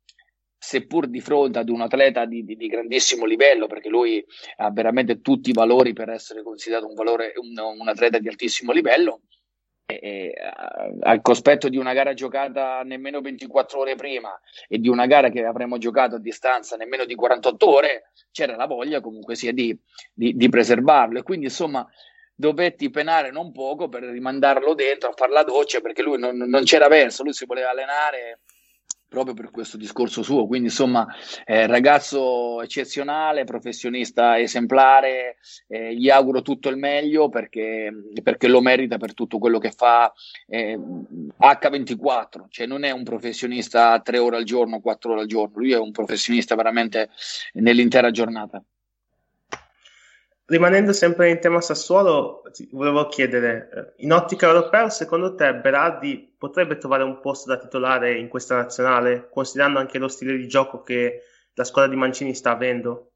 seppur 0.58 1.06
di 1.06 1.20
fronte 1.20 1.58
ad 1.58 1.70
un 1.70 1.80
atleta 1.80 2.26
di, 2.26 2.44
di, 2.44 2.56
di, 2.56 2.66
grandissimo 2.66 3.24
livello, 3.24 3.66
perché 3.66 3.88
lui 3.88 4.22
ha 4.56 4.70
veramente 4.70 5.20
tutti 5.20 5.50
i 5.50 5.54
valori 5.54 5.92
per 5.92 6.10
essere 6.10 6.42
considerato 6.42 6.86
un, 6.86 6.94
valore, 6.94 7.32
un, 7.36 7.56
un 7.56 7.88
atleta 7.88 8.18
di 8.18 8.28
altissimo 8.28 8.72
livello, 8.72 9.22
e, 9.98 10.34
al 11.00 11.20
cospetto 11.22 11.68
di 11.68 11.76
una 11.76 11.92
gara 11.92 12.14
giocata 12.14 12.82
nemmeno 12.82 13.20
24 13.20 13.78
ore 13.78 13.94
prima 13.96 14.38
e 14.68 14.78
di 14.78 14.88
una 14.88 15.06
gara 15.06 15.30
che 15.30 15.44
avremmo 15.44 15.78
giocato 15.78 16.16
a 16.16 16.20
distanza 16.20 16.76
nemmeno 16.76 17.04
di 17.04 17.14
48 17.14 17.68
ore, 17.68 18.10
c'era 18.30 18.56
la 18.56 18.66
voglia 18.66 19.00
comunque 19.00 19.34
sia 19.34 19.52
di, 19.52 19.76
di, 20.12 20.36
di 20.36 20.48
preservarlo. 20.48 21.18
E 21.18 21.22
quindi 21.22 21.46
insomma 21.46 21.86
dovetti 22.34 22.88
penare 22.90 23.30
non 23.30 23.52
poco 23.52 23.88
per 23.88 24.02
rimandarlo 24.02 24.74
dentro 24.74 25.10
a 25.10 25.14
fare 25.14 25.32
la 25.32 25.44
doccia 25.44 25.80
perché 25.80 26.02
lui 26.02 26.18
non, 26.18 26.36
non 26.36 26.64
c'era 26.64 26.88
verso, 26.88 27.22
lui 27.22 27.34
si 27.34 27.44
voleva 27.44 27.70
allenare 27.70 28.40
proprio 29.10 29.34
per 29.34 29.50
questo 29.50 29.76
discorso 29.76 30.22
suo. 30.22 30.46
Quindi, 30.46 30.68
insomma, 30.68 31.04
eh, 31.44 31.66
ragazzo 31.66 32.62
eccezionale, 32.62 33.42
professionista 33.42 34.38
esemplare, 34.38 35.36
eh, 35.66 35.94
gli 35.96 36.08
auguro 36.08 36.42
tutto 36.42 36.68
il 36.68 36.76
meglio 36.76 37.28
perché, 37.28 37.92
perché, 38.22 38.46
lo 38.46 38.60
merita 38.60 38.98
per 38.98 39.12
tutto 39.12 39.38
quello 39.38 39.58
che 39.58 39.72
fa 39.72 40.12
eh, 40.46 40.78
H24, 40.78 42.44
cioè 42.48 42.66
non 42.66 42.84
è 42.84 42.92
un 42.92 43.02
professionista 43.02 44.00
tre 44.00 44.18
ore 44.18 44.36
al 44.36 44.44
giorno, 44.44 44.80
quattro 44.80 45.12
ore 45.12 45.22
al 45.22 45.26
giorno, 45.26 45.58
lui 45.58 45.72
è 45.72 45.78
un 45.78 45.90
professionista 45.90 46.54
veramente 46.54 47.10
nell'intera 47.54 48.12
giornata. 48.12 48.62
Rimanendo 50.50 50.92
sempre 50.92 51.30
in 51.30 51.38
tema 51.38 51.60
Sassuolo, 51.60 52.42
volevo 52.72 53.06
chiedere, 53.06 53.68
eh, 53.72 54.02
in 54.02 54.10
ottica 54.10 54.48
europea, 54.48 54.90
secondo 54.90 55.36
te 55.36 55.54
Berardi 55.54 56.34
potrebbe 56.36 56.76
trovare 56.76 57.04
un 57.04 57.20
posto 57.20 57.50
da 57.50 57.60
titolare 57.60 58.18
in 58.18 58.26
questa 58.26 58.56
nazionale, 58.56 59.28
considerando 59.30 59.78
anche 59.78 59.98
lo 59.98 60.08
stile 60.08 60.36
di 60.36 60.48
gioco 60.48 60.82
che 60.82 61.22
la 61.54 61.62
squadra 61.62 61.92
di 61.92 61.96
Mancini 61.96 62.34
sta 62.34 62.50
avendo? 62.50 63.12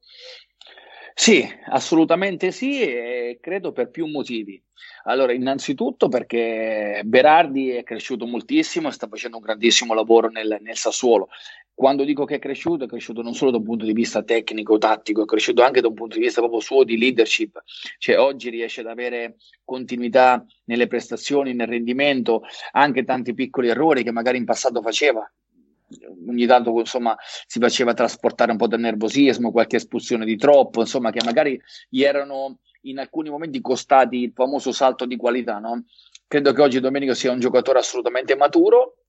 Sì, 1.13 1.45
assolutamente 1.71 2.51
sì, 2.51 2.81
e 2.81 3.37
credo 3.41 3.73
per 3.73 3.89
più 3.89 4.05
motivi. 4.05 4.61
Allora, 5.03 5.33
innanzitutto 5.33 6.07
perché 6.07 7.01
Berardi 7.03 7.71
è 7.71 7.83
cresciuto 7.83 8.25
moltissimo 8.25 8.87
e 8.87 8.91
sta 8.93 9.07
facendo 9.07 9.35
un 9.35 9.43
grandissimo 9.43 9.93
lavoro 9.93 10.29
nel, 10.29 10.57
nel 10.61 10.77
Sassuolo. 10.77 11.27
Quando 11.75 12.05
dico 12.05 12.23
che 12.23 12.35
è 12.35 12.39
cresciuto, 12.39 12.85
è 12.85 12.87
cresciuto 12.87 13.21
non 13.21 13.33
solo 13.33 13.51
da 13.51 13.57
un 13.57 13.63
punto 13.63 13.83
di 13.83 13.91
vista 13.91 14.23
tecnico, 14.23 14.77
tattico, 14.77 15.23
è 15.23 15.25
cresciuto 15.25 15.61
anche 15.61 15.81
da 15.81 15.89
un 15.89 15.93
punto 15.93 16.15
di 16.15 16.23
vista 16.23 16.39
proprio 16.39 16.61
suo 16.61 16.85
di 16.85 16.97
leadership. 16.97 17.61
Cioè, 17.97 18.17
oggi 18.17 18.49
riesce 18.49 18.79
ad 18.79 18.87
avere 18.87 19.35
continuità 19.65 20.45
nelle 20.65 20.87
prestazioni, 20.87 21.53
nel 21.53 21.67
rendimento, 21.67 22.43
anche 22.71 23.03
tanti 23.03 23.33
piccoli 23.33 23.67
errori 23.67 24.03
che 24.03 24.11
magari 24.11 24.37
in 24.37 24.45
passato 24.45 24.81
faceva 24.81 25.29
ogni 26.27 26.45
tanto 26.47 26.71
insomma 26.79 27.15
si 27.19 27.59
faceva 27.59 27.93
trasportare 27.93 28.51
un 28.51 28.57
po' 28.57 28.67
del 28.67 28.79
nervosismo, 28.79 29.51
qualche 29.51 29.75
espulsione 29.75 30.25
di 30.25 30.35
troppo, 30.35 30.79
insomma 30.79 31.11
che 31.11 31.23
magari 31.23 31.61
gli 31.89 32.01
erano 32.01 32.59
in 32.81 32.99
alcuni 32.99 33.29
momenti 33.29 33.61
costati 33.61 34.23
il 34.23 34.31
famoso 34.33 34.71
salto 34.71 35.05
di 35.05 35.15
qualità, 35.15 35.59
no? 35.59 35.85
Credo 36.27 36.53
che 36.53 36.61
oggi 36.61 36.79
Domenico 36.79 37.13
sia 37.13 37.31
un 37.31 37.39
giocatore 37.39 37.79
assolutamente 37.79 38.35
maturo 38.35 39.04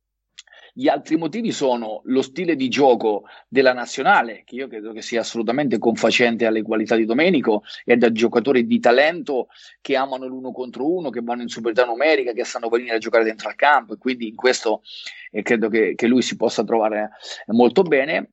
gli 0.79 0.89
altri 0.89 1.17
motivi 1.17 1.53
sono 1.53 2.03
lo 2.05 2.21
stile 2.21 2.55
di 2.55 2.69
gioco 2.69 3.25
della 3.49 3.73
nazionale, 3.73 4.43
che 4.45 4.57
io 4.57 4.69
credo 4.69 4.93
che 4.93 5.01
sia 5.01 5.21
assolutamente 5.21 5.79
confacente 5.79 6.45
alle 6.45 6.61
qualità 6.61 6.97
di 6.97 7.07
Domenico 7.07 7.63
e 7.83 7.97
da 7.97 8.13
giocatori 8.13 8.67
di 8.67 8.79
talento 8.79 9.47
che 9.81 9.97
amano 9.97 10.27
l'uno 10.27 10.53
contro 10.53 10.87
uno, 10.87 11.09
che 11.09 11.23
vanno 11.23 11.41
in 11.41 11.49
superiorità 11.49 11.91
numerica, 11.91 12.33
che 12.33 12.45
sanno 12.45 12.69
venire 12.69 12.97
a 12.97 12.99
giocare 12.99 13.25
dentro 13.25 13.49
al 13.49 13.55
campo 13.55 13.95
e 13.95 13.97
quindi 13.97 14.29
in 14.29 14.35
questo 14.35 14.83
eh, 15.31 15.41
credo 15.41 15.71
che, 15.71 15.95
che, 15.95 16.07
lui 16.07 16.21
si 16.21 16.37
possa 16.37 16.63
trovare 16.63 17.13
molto 17.47 17.83
bene. 17.83 18.33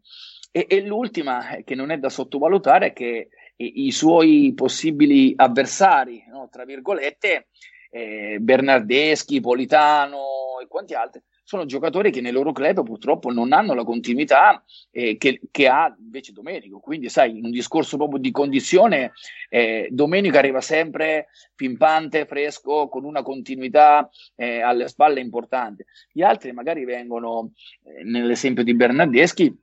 E, 0.52 0.66
e 0.68 0.82
l'ultima, 0.82 1.56
eh, 1.56 1.64
che 1.64 1.76
non 1.76 1.92
è 1.92 1.98
da 1.98 2.10
sottovalutare, 2.10 2.88
è 2.88 2.94
che 2.94 3.30
i, 3.56 3.86
i 3.86 3.92
suoi 3.94 4.52
possibili 4.54 5.32
avversari, 5.34 6.26
no, 6.28 6.50
tra 6.52 6.66
virgolette, 6.66 7.48
eh, 7.90 8.38
Bernardeschi, 8.42 9.40
Politano 9.40 10.60
e 10.62 10.68
quanti 10.68 10.94
altri, 10.94 11.22
sono 11.44 11.66
giocatori 11.66 12.12
che 12.12 12.22
nei 12.22 12.32
loro 12.32 12.52
club 12.52 12.84
purtroppo 12.84 13.32
non 13.32 13.52
hanno 13.52 13.74
la 13.74 13.84
continuità 13.84 14.64
eh, 14.92 15.18
che, 15.18 15.42
che, 15.52 15.68
ha 15.68 15.94
invece 16.00 16.32
Domenico. 16.32 16.80
Quindi, 16.80 17.10
sai, 17.10 17.38
in 17.38 17.46
un 17.46 17.52
discorso 17.52 17.98
proprio 17.98 18.20
di 18.20 18.32
condizione, 18.32 19.12
eh, 19.50 19.88
Domenico 19.92 20.38
arriva 20.38 20.62
sempre 20.62 21.28
pimpante, 21.56 22.26
fresco, 22.26 22.88
con 22.88 23.04
una 23.04 23.22
continuità 23.22 24.10
eh, 24.36 24.62
alle 24.62 24.88
spalle 24.88 25.20
importante. 25.20 25.86
Gli 26.12 26.22
altri 26.22 26.54
magari 26.54 26.86
vengono, 26.86 27.52
eh, 27.84 28.04
nell'esempio 28.04 28.64
di 28.64 28.74
Bernardeschi, 28.74 29.54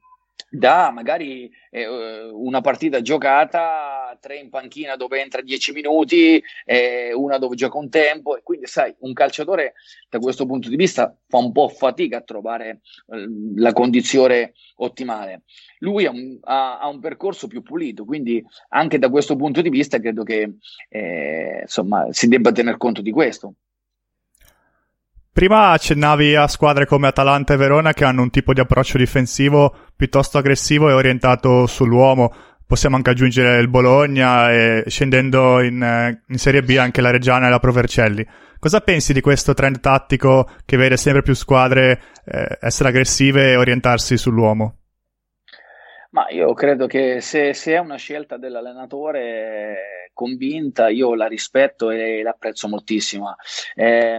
da 0.48 0.90
magari 0.90 1.50
eh, 1.70 1.86
una 2.32 2.60
partita 2.60 3.00
giocata, 3.00 4.16
tre 4.20 4.36
in 4.36 4.50
panchina 4.50 4.96
dove 4.96 5.20
entra 5.20 5.40
10 5.40 5.72
minuti, 5.72 6.42
eh, 6.64 7.12
una 7.12 7.38
dove 7.38 7.56
gioca 7.56 7.78
un 7.78 7.88
tempo 7.88 8.36
e 8.36 8.42
quindi 8.42 8.66
sai, 8.66 8.94
un 9.00 9.12
calciatore 9.12 9.74
da 10.08 10.18
questo 10.18 10.46
punto 10.46 10.68
di 10.68 10.76
vista 10.76 11.16
fa 11.28 11.38
un 11.38 11.52
po' 11.52 11.68
fatica 11.68 12.18
a 12.18 12.22
trovare 12.22 12.80
eh, 13.08 13.26
la 13.56 13.72
condizione 13.72 14.52
ottimale. 14.76 15.42
Lui 15.78 16.06
ha 16.06 16.10
un, 16.10 16.38
ha, 16.42 16.78
ha 16.78 16.88
un, 16.88 17.00
percorso 17.00 17.46
più 17.46 17.62
pulito, 17.62 18.04
quindi 18.04 18.44
anche 18.70 18.98
da 18.98 19.08
questo 19.08 19.36
punto 19.36 19.62
di 19.62 19.70
vista 19.70 19.98
credo 19.98 20.22
che 20.22 20.56
eh, 20.88 21.60
insomma, 21.62 22.06
si 22.10 22.28
debba 22.28 22.52
tener 22.52 22.76
conto 22.76 23.00
di 23.00 23.10
questo. 23.10 23.54
Prima 25.40 25.70
accennavi 25.70 26.36
a 26.36 26.46
squadre 26.48 26.84
come 26.84 27.06
Atalanta 27.06 27.54
e 27.54 27.56
Verona 27.56 27.94
che 27.94 28.04
hanno 28.04 28.20
un 28.20 28.28
tipo 28.28 28.52
di 28.52 28.60
approccio 28.60 28.98
difensivo 28.98 29.74
piuttosto 29.96 30.36
aggressivo 30.36 30.90
e 30.90 30.92
orientato 30.92 31.66
sull'uomo. 31.66 32.30
Possiamo 32.66 32.96
anche 32.96 33.08
aggiungere 33.08 33.58
il 33.58 33.68
Bologna 33.68 34.52
e 34.52 34.84
scendendo 34.86 35.62
in, 35.62 36.18
in 36.28 36.36
Serie 36.36 36.60
B 36.60 36.76
anche 36.78 37.00
la 37.00 37.10
Reggiana 37.10 37.46
e 37.46 37.48
la 37.48 37.58
Provercelli. 37.58 38.22
Cosa 38.58 38.80
pensi 38.80 39.14
di 39.14 39.22
questo 39.22 39.54
trend 39.54 39.80
tattico 39.80 40.46
che 40.66 40.76
vede 40.76 40.98
sempre 40.98 41.22
più 41.22 41.32
squadre 41.32 42.02
eh, 42.26 42.58
essere 42.60 42.90
aggressive 42.90 43.52
e 43.52 43.56
orientarsi 43.56 44.18
sull'uomo? 44.18 44.74
Ma 46.10 46.28
io 46.28 46.52
credo 46.52 46.86
che 46.86 47.22
se, 47.22 47.54
se, 47.54 47.72
è 47.72 47.78
una 47.78 47.96
scelta 47.96 48.36
dell'allenatore 48.36 50.10
convinta, 50.12 50.90
io 50.90 51.14
la 51.14 51.28
rispetto 51.28 51.90
e 51.90 52.20
l'apprezzo 52.22 52.68
moltissimo. 52.68 53.36
Eh, 53.74 54.18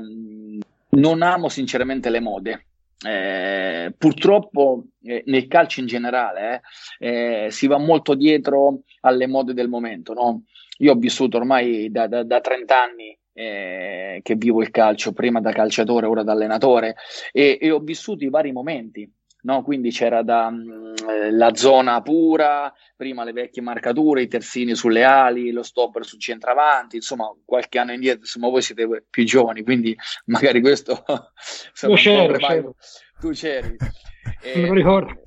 non 0.91 1.21
amo 1.21 1.49
sinceramente 1.49 2.09
le 2.09 2.19
mode. 2.19 2.65
Eh, 3.03 3.93
purtroppo 3.97 4.85
eh, 5.01 5.23
nel 5.25 5.47
calcio 5.47 5.79
in 5.79 5.87
generale 5.87 6.61
eh, 6.99 7.45
eh 7.45 7.51
si 7.51 7.65
va 7.65 7.79
molto 7.79 8.13
dietro 8.13 8.81
alle 9.01 9.27
mode 9.27 9.53
del 9.53 9.69
momento. 9.69 10.13
No? 10.13 10.43
Io 10.79 10.91
ho 10.91 10.95
vissuto 10.95 11.37
ormai 11.37 11.89
da, 11.91 12.07
da, 12.07 12.23
da 12.23 12.41
30 12.41 12.81
anni 12.81 13.17
eh, 13.33 14.19
che 14.23 14.35
vivo 14.35 14.61
il 14.61 14.71
calcio, 14.71 15.13
prima 15.13 15.39
da 15.39 15.51
calciatore, 15.51 16.05
ora 16.05 16.23
da 16.23 16.33
allenatore, 16.33 16.95
e, 17.31 17.57
e 17.59 17.71
ho 17.71 17.79
vissuto 17.79 18.23
i 18.23 18.29
vari 18.29 18.51
momenti. 18.51 19.09
No? 19.43 19.63
Quindi 19.63 19.91
c'era 19.91 20.21
da, 20.21 20.49
mh, 20.49 20.55
mm, 20.55 21.37
la 21.37 21.55
zona 21.55 22.01
pura, 22.01 22.73
prima 22.95 23.23
le 23.23 23.31
vecchie 23.31 23.61
marcature, 23.61 24.21
i 24.21 24.27
terzini 24.27 24.75
sulle 24.75 25.03
ali, 25.03 25.51
lo 25.51 25.63
stopper 25.63 26.05
sul 26.05 26.19
centravanti, 26.19 26.97
insomma 26.97 27.33
qualche 27.45 27.79
anno 27.79 27.93
indietro, 27.93 28.21
insomma 28.21 28.49
voi 28.49 28.61
siete 28.61 29.05
più 29.09 29.23
giovani, 29.25 29.63
quindi 29.63 29.95
magari 30.25 30.61
questo... 30.61 31.03
Io 31.87 31.95
c'ero, 31.95 32.37
c'ero. 32.37 32.75
Tu 33.19 33.29
c'eri. 33.31 33.75
Non 34.55 34.67
lo 34.67 34.73
ricordo. 34.73 35.21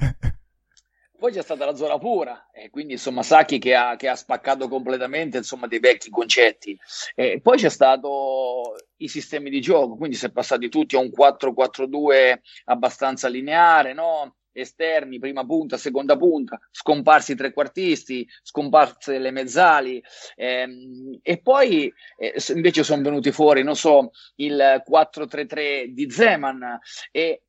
Poi 1.24 1.32
c'è 1.32 1.40
stata 1.40 1.64
la 1.64 1.74
zona 1.74 1.96
pura, 1.96 2.50
e 2.52 2.68
quindi 2.68 2.92
insomma 2.92 3.22
Sacchi 3.22 3.58
che 3.58 3.74
ha, 3.74 3.96
che 3.96 4.08
ha 4.08 4.14
spaccato 4.14 4.68
completamente 4.68 5.38
insomma, 5.38 5.66
dei 5.66 5.78
vecchi 5.78 6.10
concetti. 6.10 6.78
E 7.14 7.40
poi 7.40 7.56
c'è 7.56 7.70
stato 7.70 8.74
i 8.96 9.08
sistemi 9.08 9.48
di 9.48 9.62
gioco, 9.62 9.96
quindi 9.96 10.16
si 10.16 10.26
è 10.26 10.30
passati 10.30 10.68
tutti 10.68 10.96
a 10.96 10.98
un 10.98 11.08
4-4-2 11.08 12.40
abbastanza 12.64 13.28
lineare, 13.28 13.94
no? 13.94 14.36
esterni, 14.52 15.18
prima 15.18 15.46
punta, 15.46 15.78
seconda 15.78 16.14
punta, 16.18 16.60
scomparsi 16.70 17.32
i 17.32 17.36
trequartisti, 17.36 18.28
scomparse 18.42 19.18
le 19.18 19.30
mezzali 19.30 20.02
ehm, 20.36 21.20
e 21.22 21.40
poi 21.40 21.90
eh, 22.18 22.34
invece 22.54 22.84
sono 22.84 23.02
venuti 23.02 23.32
fuori, 23.32 23.62
non 23.62 23.76
so, 23.76 24.10
il 24.36 24.82
4-3-3 24.86 25.86
di 25.86 26.10
Zeman 26.10 26.78
e 27.10 27.44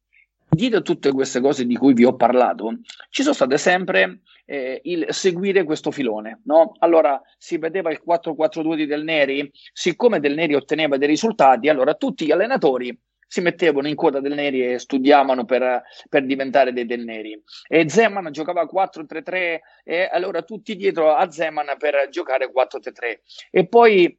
dietro 0.55 0.81
tutte 0.81 1.11
queste 1.11 1.41
cose 1.41 1.65
di 1.65 1.75
cui 1.75 1.93
vi 1.93 2.05
ho 2.05 2.15
parlato, 2.15 2.79
ci 3.09 3.21
sono 3.21 3.35
state 3.35 3.57
sempre 3.57 4.21
eh, 4.45 4.79
il 4.83 5.05
seguire 5.09 5.63
questo 5.63 5.91
filone. 5.91 6.41
No? 6.45 6.73
Allora 6.79 7.21
si 7.37 7.57
vedeva 7.57 7.91
il 7.91 8.01
4-4-2 8.05 8.75
di 8.75 8.85
Del 8.85 9.03
Neri, 9.03 9.51
siccome 9.73 10.19
Del 10.19 10.33
Neri 10.33 10.55
otteneva 10.55 10.97
dei 10.97 11.07
risultati, 11.07 11.69
allora 11.69 11.93
tutti 11.93 12.25
gli 12.25 12.31
allenatori 12.31 12.97
si 13.27 13.41
mettevano 13.41 13.87
in 13.87 13.95
coda 13.95 14.19
Del 14.19 14.33
Neri 14.33 14.65
e 14.73 14.79
studiavano 14.79 15.45
per, 15.45 15.81
per 16.09 16.25
diventare 16.25 16.71
dei 16.73 16.85
Del 16.85 17.03
Neri. 17.03 17.41
E 17.67 17.89
Zeman 17.89 18.31
giocava 18.31 18.63
4-3-3 18.71 19.59
e 19.83 20.09
allora 20.11 20.41
tutti 20.43 20.75
dietro 20.75 21.13
a 21.13 21.29
Zeman 21.29 21.75
per 21.77 22.07
giocare 22.09 22.51
4-3-3. 22.51 23.19
E 23.51 23.67
poi 23.67 24.17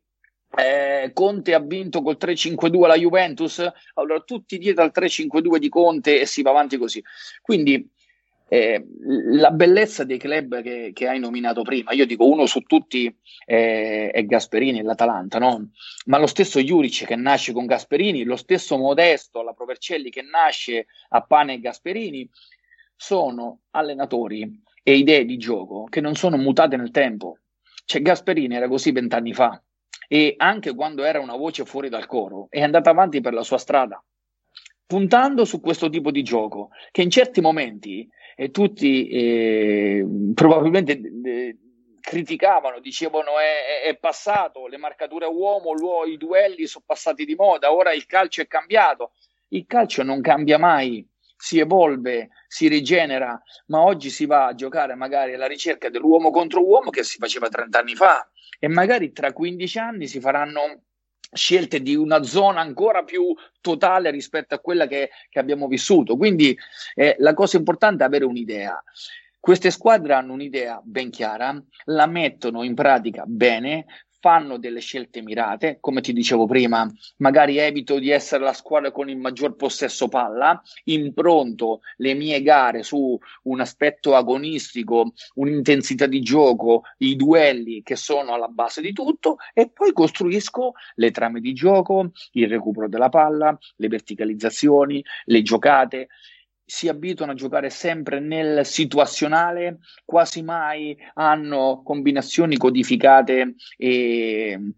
eh, 0.55 1.11
Conte 1.13 1.55
ha 1.55 1.61
vinto 1.61 2.03
col 2.03 2.17
3-5-2 2.19 2.87
la 2.87 2.97
Juventus, 2.97 3.67
allora 3.95 4.21
tutti 4.21 4.59
dietro 4.59 4.83
al 4.83 4.93
3-5-2 4.95 5.57
di 5.57 5.69
Conte 5.69 6.21
e 6.21 6.27
si 6.27 6.43
va 6.43 6.51
avanti 6.51 6.77
così. 6.77 7.03
Quindi 7.43 7.91
eh, 8.49 8.87
la 9.33 9.51
bellezza 9.51 10.05
dei 10.05 10.19
club 10.19 10.63
che, 10.63 10.93
che, 10.95 11.09
hai 11.09 11.19
nominato 11.19 11.63
prima, 11.63 11.93
io 11.93 12.07
dico 12.07 12.29
uno 12.29 12.47
su 12.47 12.61
tutti 12.61 13.13
eh, 13.45 14.11
è 14.11 14.25
Gasperini 14.25 14.79
e 14.79 14.83
l'Atalanta, 14.83 15.39
no? 15.39 15.71
ma 16.07 16.19
lo 16.19 16.27
stesso 16.27 16.61
Juric 16.61 17.07
che 17.07 17.17
nasce 17.17 17.53
con 17.53 17.67
Gasperini, 17.67 18.23
lo 18.23 18.37
stesso 18.37 18.79
Modesto, 18.79 19.43
la 19.43 19.53
Provercelli 19.53 20.11
che 20.11 20.23
nasce 20.23 20.87
a 21.09 21.23
Pane 21.23 21.55
e 21.55 21.61
Gasperini, 21.61 22.29
sono 22.95 23.63
allenatori 23.71 24.63
e 24.83 24.95
idee 24.95 25.25
di 25.25 25.37
gioco 25.37 25.85
che 25.85 26.01
non 26.01 26.15
sono 26.15 26.37
mutate 26.37 26.77
nel 26.77 26.93
tempo. 26.93 27.39
Cioè 27.85 28.01
Gasperini 28.01 28.55
era 28.55 28.69
così 28.69 28.93
vent'anni 28.93 29.35
fa, 29.35 29.61
e 30.09 30.35
anche 30.37 30.75
quando 30.75 31.05
era 31.05 31.21
una 31.21 31.37
voce 31.37 31.65
fuori 31.65 31.89
dal 31.89 32.07
coro 32.07 32.47
è 32.51 32.63
andata 32.63 32.91
avanti 32.91 33.21
per 33.21 33.33
la 33.33 33.43
sua 33.43 33.59
strada, 33.59 34.03
puntando 34.87 35.45
su 35.45 35.61
questo 35.61 35.89
tipo 35.89 36.11
di 36.11 36.23
gioco 36.23 36.71
che 36.91 37.03
in 37.03 37.11
certi 37.11 37.41
momenti 37.41 38.09
eh, 38.37 38.51
tutti 38.51 39.09
eh, 39.09 40.07
probabilmente 40.35 41.01
eh, 41.25 41.57
criticavano, 42.01 42.79
dicevano 42.79 43.39
è, 43.39 43.89
è, 43.89 43.97
passato, 43.97 44.69
le 44.69 44.77
marcature 44.77 45.27
uomo, 45.27 45.73
i 46.05 46.17
duelli 46.17 46.67
sono 46.67 46.85
passati 46.87 47.25
di 47.25 47.35
moda, 47.35 47.73
ora 47.73 47.93
il 47.93 48.07
calcio 48.07 48.43
è 48.43 48.47
cambiato. 48.47 49.13
Il 49.49 49.65
calcio 49.67 50.03
non 50.05 50.21
cambia 50.21 50.59
mai, 50.59 51.05
si 51.37 51.59
evolve, 51.59 52.31
si 52.47 52.69
rigenera, 52.69 53.41
ma 53.67 53.83
oggi 53.83 54.11
si 54.11 54.27
va 54.27 54.47
a 54.47 54.55
giocare 54.55 54.95
magari 54.95 55.35
alla 55.35 55.47
ricerca 55.47 55.91
dell'uomo 55.91 56.31
contro 56.31 56.65
uomo 56.65 56.91
che 56.91 57.03
si 57.03 57.19
faceva 57.19 57.49
30 57.49 57.79
anni 57.79 57.95
fa 57.95 58.29
e 58.59 58.69
magari 58.69 59.13
tra 59.13 59.33
15 59.33 59.79
anni 59.79 60.07
si 60.07 60.21
faranno 60.21 60.83
scelte 61.33 61.81
di 61.83 61.95
una 61.95 62.23
zona 62.23 62.61
ancora 62.61 63.03
più 63.03 63.35
totale 63.61 64.11
rispetto 64.11 64.55
a 64.55 64.61
quella 64.61 64.87
che, 64.87 65.11
che 65.29 65.39
abbiamo 65.39 65.67
vissuto. 65.67 66.17
Quindi 66.17 66.57
eh, 66.95 67.17
la 67.19 67.35
cosa 67.35 67.57
importante 67.57 68.03
è 68.03 68.07
avere 68.07 68.25
un'idea. 68.25 68.83
Queste 69.39 69.71
squadre 69.71 70.15
hanno 70.15 70.33
un'idea 70.33 70.81
ben 70.83 71.11
chiara, 71.11 71.57
la 71.85 72.07
mettono 72.07 72.65
in 72.65 72.75
pratica 72.75 73.23
bene, 73.27 73.87
fanno 74.27 74.59
delle 74.59 74.81
scelte 74.81 75.23
mirate, 75.23 75.79
come 75.79 76.01
ti 76.01 76.13
dicevo 76.13 76.47
prima, 76.47 76.93
magari 77.19 77.59
evito 77.59 78.01
di 78.01 78.11
essere 78.11 78.43
la 78.43 78.53
squadra 78.53 78.91
con 78.91 79.09
il 79.09 79.17
maggior 79.17 79.55
possesso 79.55 80.09
palla, 80.09 80.61
impronto 80.87 81.83
le 81.99 82.13
mie 82.15 82.43
gare 82.43 82.83
su 82.83 83.17
un 83.45 83.61
aspetto 83.61 84.17
agonistico, 84.17 85.13
un'intensità 85.35 86.07
di 86.07 86.23
gioco, 86.23 86.83
i 86.99 87.15
duelli 87.15 87.85
che 87.85 87.95
sono 87.95 88.35
alla 88.35 88.49
base 88.49 88.81
di 88.81 88.93
tutto 88.93 89.37
e 89.55 89.71
poi 89.71 89.93
costruisco 89.93 90.73
le 90.97 91.13
trame 91.13 91.39
di 91.39 91.53
gioco, 91.53 92.11
il 92.33 92.49
recupero 92.49 92.89
della 92.89 93.09
palla, 93.09 93.57
le 93.77 93.87
verticalizzazioni, 93.87 95.05
le 95.27 95.43
giocate 95.43 96.09
si 96.67 96.89
abituano 96.89 97.33
a 97.33 97.37
giocare 97.37 97.71
sempre 97.71 98.19
nel 98.19 98.67
situazionale, 98.67 99.79
quasi 100.05 100.43
mai 100.43 100.97
hanno 101.15 101.83
combinazioni 101.85 102.57
codificate 102.57 103.55
e 103.77 104.73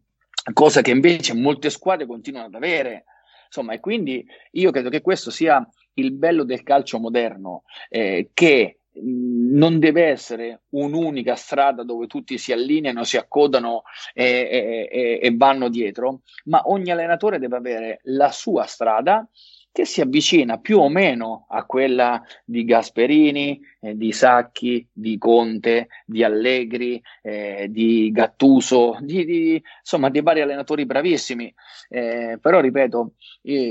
cosa 0.53 0.83
che 0.83 0.91
invece 0.91 1.33
molte 1.33 1.71
squadre 1.71 2.07
continuano 2.07 2.47
ad 2.47 2.55
avere. 2.55 3.05
Insomma, 3.47 3.73
e 3.73 3.81
quindi 3.81 4.25
io 4.53 4.71
credo 4.71 4.91
che 4.91 5.01
questo 5.01 5.31
sia 5.31 5.67
il 5.95 6.13
bello 6.13 6.45
del 6.45 6.63
calcio 6.63 6.99
moderno, 6.99 7.63
eh, 7.89 8.31
che 8.35 8.81
non 9.01 9.79
deve 9.79 10.07
essere 10.07 10.63
un'unica 10.71 11.37
strada 11.37 11.85
dove 11.85 12.07
tutti 12.07 12.37
si 12.37 12.53
allineano, 12.53 13.05
si 13.05 13.17
accodano 13.17 13.83
e, 14.13 14.89
e, 14.91 15.19
e 15.23 15.35
vanno 15.37 15.69
dietro, 15.69 16.23
ma 16.45 16.63
ogni 16.67 16.91
allenatore 16.91 17.39
deve 17.39 17.57
avere 17.57 18.01
la 18.05 18.31
sua 18.31 18.65
strada 18.65 19.27
che 19.71 19.85
si 19.85 20.01
avvicina 20.01 20.59
più 20.59 20.79
o 20.79 20.89
meno 20.89 21.47
a 21.49 21.65
quella 21.65 22.23
di 22.45 22.65
Gasperini, 22.65 23.61
eh, 23.81 23.97
di 23.97 24.13
Sacchi, 24.13 24.87
di 24.93 25.19
Conte, 25.19 25.89
di 26.05 26.25
Allegri, 26.25 27.01
eh, 27.23 27.67
di 27.71 28.11
Gattuso, 28.11 28.97
di, 29.01 29.25
di, 29.25 29.63
insomma 29.81 30.11
di 30.11 30.21
vari 30.21 30.41
allenatori 30.41 30.85
bravissimi. 30.85 31.55
Eh, 31.89 32.39
però 32.41 32.61
ripeto, 32.61 33.15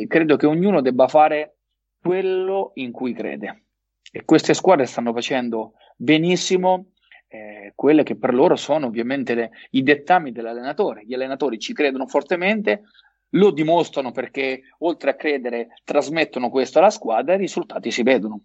credo 0.07 0.37
che 0.37 0.45
ognuno 0.45 0.81
debba 0.81 1.07
fare 1.07 1.57
quello 2.01 2.71
in 2.75 2.91
cui 2.91 3.13
crede. 3.13 3.63
E 4.09 4.23
queste 4.23 4.53
squadre 4.53 4.85
stanno 4.85 5.11
facendo 5.13 5.73
benissimo 5.97 6.91
eh, 7.27 7.73
quelle 7.75 8.03
che 8.03 8.15
per 8.15 8.33
loro 8.33 8.55
sono 8.55 8.87
ovviamente 8.87 9.35
le, 9.35 9.51
i 9.71 9.83
dettami 9.83 10.31
dell'allenatore. 10.31 11.03
Gli 11.05 11.13
allenatori 11.13 11.59
ci 11.59 11.73
credono 11.73 12.07
fortemente, 12.07 12.83
lo 13.31 13.51
dimostrano 13.51 14.11
perché 14.11 14.61
oltre 14.79 15.11
a 15.11 15.15
credere 15.15 15.69
trasmettono 15.83 16.49
questo 16.49 16.79
alla 16.79 16.89
squadra 16.89 17.33
e 17.33 17.37
i 17.37 17.39
risultati 17.39 17.91
si 17.91 18.03
vedono. 18.03 18.41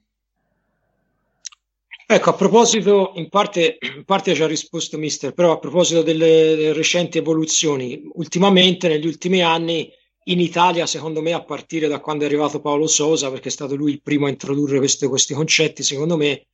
Ecco, 2.05 2.31
a 2.31 2.35
proposito, 2.35 3.12
in 3.14 3.29
parte, 3.31 3.79
in 3.97 4.05
parte 4.05 4.35
ci 4.35 4.42
ha 4.42 4.47
risposto 4.47 4.99
Mister, 4.99 5.33
però 5.33 5.53
a 5.53 5.59
proposito 5.59 6.03
delle, 6.03 6.57
delle 6.57 6.73
recenti 6.75 7.16
evoluzioni, 7.16 8.03
ultimamente, 8.14 8.88
negli 8.88 9.07
ultimi 9.07 9.40
anni, 9.40 9.90
in 10.25 10.38
Italia, 10.38 10.85
secondo 10.87 11.23
me, 11.23 11.33
a 11.33 11.42
partire 11.42 11.88
da 11.88 12.01
quando 12.01 12.25
è 12.25 12.27
arrivato 12.27 12.61
Paolo 12.61 12.87
Sosa, 12.87 13.31
perché 13.31 13.49
è 13.49 13.53
stato 13.53 13.77
lui 13.77 13.92
il 13.92 14.03
primo 14.03 14.27
a 14.27 14.29
introdurre 14.29 14.77
queste, 14.79 15.09
questi 15.09 15.33
concetti, 15.33 15.83
secondo 15.83 16.16
me, 16.16 16.49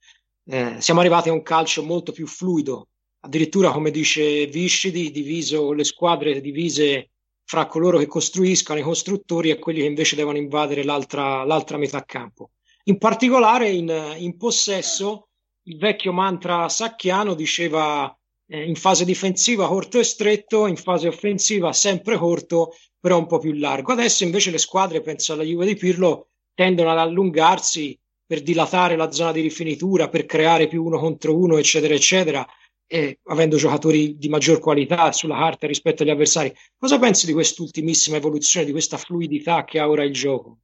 eh, 0.46 0.76
siamo 0.78 1.00
arrivati 1.00 1.28
a 1.28 1.32
un 1.32 1.42
calcio 1.42 1.82
molto 1.82 2.12
più 2.12 2.26
fluido. 2.26 2.88
Addirittura, 3.20 3.72
come 3.72 3.90
dice 3.90 4.46
Viscidi, 4.46 5.10
diviso 5.10 5.72
le 5.72 5.84
squadre 5.84 6.40
divise 6.40 7.10
fra 7.48 7.66
coloro 7.66 7.96
che 7.96 8.06
costruiscono, 8.06 8.78
i 8.78 8.82
costruttori 8.82 9.48
e 9.48 9.58
quelli 9.58 9.80
che 9.80 9.86
invece 9.86 10.16
devono 10.16 10.36
invadere 10.36 10.84
l'altra, 10.84 11.44
l'altra 11.44 11.78
metà 11.78 12.04
campo. 12.04 12.50
In 12.84 12.98
particolare 12.98 13.70
in, 13.70 14.16
in, 14.18 14.36
possesso 14.36 15.28
il 15.62 15.78
vecchio 15.78 16.12
mantra 16.12 16.68
sacchiano 16.68 17.32
diceva 17.32 18.14
eh, 18.48 18.64
in 18.64 18.74
fase 18.74 19.06
difensiva 19.06 19.66
corto 19.66 19.98
e 19.98 20.04
stretto, 20.04 20.66
in 20.66 20.76
fase 20.76 21.08
offensiva 21.08 21.72
sempre 21.72 22.18
corto, 22.18 22.74
però 23.00 23.16
un 23.16 23.26
po' 23.26 23.38
più 23.38 23.54
largo. 23.54 23.92
Adesso 23.92 24.24
invece 24.24 24.50
le 24.50 24.58
squadre, 24.58 25.00
penso 25.00 25.32
alla 25.32 25.42
Juve 25.42 25.64
di 25.64 25.74
Pirlo, 25.74 26.28
tendono 26.52 26.90
ad 26.90 26.98
allungarsi 26.98 27.98
per 28.26 28.42
dilatare 28.42 28.94
la 28.94 29.10
zona 29.10 29.32
di 29.32 29.40
rifinitura, 29.40 30.10
per 30.10 30.26
creare 30.26 30.68
più 30.68 30.84
uno 30.84 30.98
contro 30.98 31.34
uno, 31.34 31.56
eccetera, 31.56 31.94
eccetera 31.94 32.46
e 32.90 33.20
avendo 33.24 33.56
giocatori 33.56 34.16
di 34.16 34.28
maggior 34.28 34.58
qualità 34.58 35.12
sulla 35.12 35.36
carta 35.36 35.66
rispetto 35.66 36.02
agli 36.02 36.10
avversari. 36.10 36.52
Cosa 36.76 36.98
pensi 36.98 37.26
di 37.26 37.34
quest'ultimissima 37.34 38.16
evoluzione, 38.16 38.64
di 38.64 38.72
questa 38.72 38.96
fluidità 38.96 39.64
che 39.64 39.78
ha 39.78 39.88
ora 39.88 40.02
il 40.02 40.12
gioco? 40.12 40.60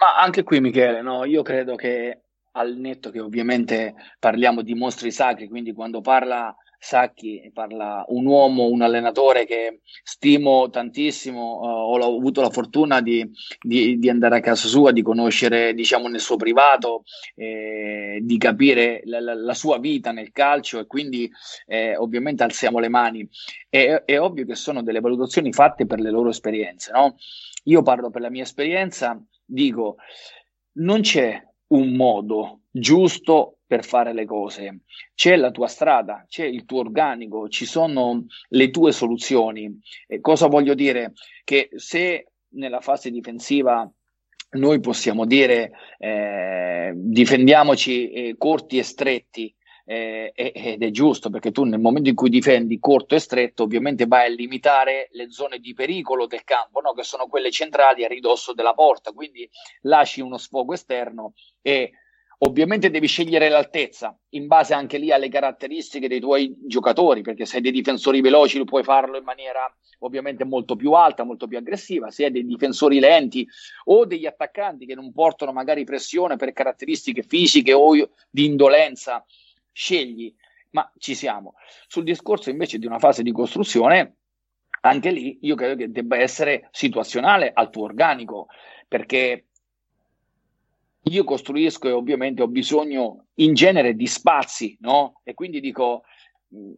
Ma 0.00 0.16
anche 0.20 0.42
qui, 0.42 0.60
Michele, 0.60 1.00
no? 1.02 1.24
io 1.24 1.42
credo 1.42 1.76
che 1.76 2.24
al 2.56 2.76
netto 2.76 3.10
che 3.10 3.20
ovviamente 3.20 3.94
parliamo 4.18 4.62
di 4.62 4.74
mostri 4.74 5.10
sacri, 5.12 5.48
quindi 5.48 5.72
quando 5.72 6.00
parla 6.00 6.54
Sacchi, 6.84 7.50
parla 7.50 8.04
un 8.08 8.26
uomo, 8.26 8.66
un 8.66 8.82
allenatore 8.82 9.46
che 9.46 9.80
stimo 10.02 10.68
tantissimo, 10.68 11.60
uh, 11.60 11.64
ho 11.64 12.16
avuto 12.16 12.42
la 12.42 12.50
fortuna 12.50 13.00
di, 13.00 13.26
di, 13.58 13.98
di, 13.98 14.10
andare 14.10 14.36
a 14.36 14.40
casa 14.40 14.68
sua, 14.68 14.92
di 14.92 15.00
conoscere 15.00 15.72
diciamo 15.72 16.08
nel 16.08 16.20
suo 16.20 16.36
privato, 16.36 17.04
eh, 17.36 18.18
di 18.20 18.36
capire 18.36 19.00
la, 19.06 19.18
la, 19.20 19.32
la, 19.32 19.54
sua 19.54 19.78
vita 19.78 20.12
nel 20.12 20.30
calcio 20.30 20.78
e 20.78 20.86
quindi 20.86 21.30
eh, 21.64 21.96
ovviamente 21.96 22.42
alziamo 22.42 22.78
le 22.78 22.90
mani. 22.90 23.26
È, 23.70 24.02
è, 24.04 24.20
ovvio 24.20 24.44
che 24.44 24.54
sono 24.54 24.82
delle 24.82 25.00
valutazioni 25.00 25.54
fatte 25.54 25.86
per 25.86 26.00
le 26.00 26.10
loro 26.10 26.28
esperienze, 26.28 26.92
no? 26.92 27.16
Io 27.64 27.80
parlo 27.80 28.10
per 28.10 28.20
la 28.20 28.28
mia 28.28 28.42
esperienza, 28.42 29.18
dico, 29.42 29.96
non 30.72 31.00
c'è 31.00 31.42
un 31.68 31.94
modo 31.96 32.60
giusto 32.70 33.60
per 33.74 33.84
fare 33.84 34.12
le 34.12 34.24
cose. 34.24 34.82
C'è 35.16 35.34
la 35.34 35.50
tua 35.50 35.66
strada, 35.66 36.24
c'è 36.28 36.44
il 36.44 36.64
tuo 36.64 36.78
organico, 36.78 37.48
ci 37.48 37.66
sono 37.66 38.24
le 38.50 38.70
tue 38.70 38.92
soluzioni. 38.92 39.80
E 40.06 40.20
cosa 40.20 40.46
voglio 40.46 40.74
dire? 40.74 41.14
Che 41.42 41.70
se 41.74 42.28
nella 42.50 42.80
fase 42.80 43.10
difensiva 43.10 43.90
noi 44.50 44.78
possiamo 44.78 45.26
dire 45.26 45.72
eh, 45.98 46.92
difendiamoci 46.94 48.10
eh, 48.12 48.34
corti 48.38 48.78
e 48.78 48.84
stretti, 48.84 49.52
eh, 49.86 50.32
ed 50.34 50.82
è 50.82 50.90
giusto 50.90 51.28
perché 51.28 51.50
tu 51.50 51.64
nel 51.64 51.80
momento 51.80 52.08
in 52.08 52.14
cui 52.14 52.30
difendi 52.30 52.78
corto 52.78 53.16
e 53.16 53.18
stretto 53.18 53.64
ovviamente 53.64 54.06
vai 54.06 54.26
a 54.26 54.34
limitare 54.34 55.08
le 55.10 55.30
zone 55.30 55.58
di 55.58 55.74
pericolo 55.74 56.26
del 56.26 56.42
campo 56.42 56.80
no? 56.80 56.94
che 56.94 57.02
sono 57.02 57.26
quelle 57.26 57.50
centrali 57.50 58.02
a 58.02 58.08
ridosso 58.08 58.54
della 58.54 58.72
porta 58.72 59.12
quindi 59.12 59.46
lasci 59.82 60.22
uno 60.22 60.38
sfogo 60.38 60.72
esterno 60.72 61.34
e 61.60 61.92
Ovviamente 62.46 62.90
devi 62.90 63.06
scegliere 63.06 63.48
l'altezza 63.48 64.14
in 64.30 64.46
base 64.46 64.74
anche 64.74 64.98
lì 64.98 65.10
alle 65.10 65.30
caratteristiche 65.30 66.08
dei 66.08 66.20
tuoi 66.20 66.54
giocatori, 66.66 67.22
perché 67.22 67.46
se 67.46 67.56
hai 67.56 67.62
dei 67.62 67.72
difensori 67.72 68.20
veloci 68.20 68.62
puoi 68.64 68.82
farlo 68.82 69.16
in 69.16 69.24
maniera 69.24 69.66
ovviamente 70.00 70.44
molto 70.44 70.76
più 70.76 70.92
alta, 70.92 71.24
molto 71.24 71.46
più 71.46 71.56
aggressiva, 71.56 72.10
se 72.10 72.26
hai 72.26 72.30
dei 72.30 72.44
difensori 72.44 73.00
lenti 73.00 73.48
o 73.84 74.04
degli 74.04 74.26
attaccanti 74.26 74.84
che 74.84 74.94
non 74.94 75.10
portano 75.12 75.52
magari 75.52 75.84
pressione 75.84 76.36
per 76.36 76.52
caratteristiche 76.52 77.22
fisiche 77.22 77.72
o 77.72 77.94
di 78.28 78.44
indolenza, 78.44 79.24
scegli. 79.72 80.34
Ma 80.72 80.90
ci 80.98 81.14
siamo. 81.14 81.54
Sul 81.86 82.04
discorso 82.04 82.50
invece 82.50 82.78
di 82.78 82.84
una 82.84 82.98
fase 82.98 83.22
di 83.22 83.32
costruzione, 83.32 84.16
anche 84.82 85.10
lì 85.10 85.38
io 85.42 85.54
credo 85.54 85.76
che 85.76 85.90
debba 85.90 86.18
essere 86.18 86.68
situazionale 86.72 87.50
al 87.54 87.70
tuo 87.70 87.84
organico, 87.84 88.48
perché 88.86 89.46
io 91.04 91.24
costruisco 91.24 91.88
e 91.88 91.92
ovviamente 91.92 92.42
ho 92.42 92.48
bisogno 92.48 93.26
in 93.34 93.54
genere 93.54 93.94
di 93.94 94.06
spazi, 94.06 94.76
no? 94.80 95.20
E 95.22 95.34
quindi 95.34 95.60
dico, 95.60 96.02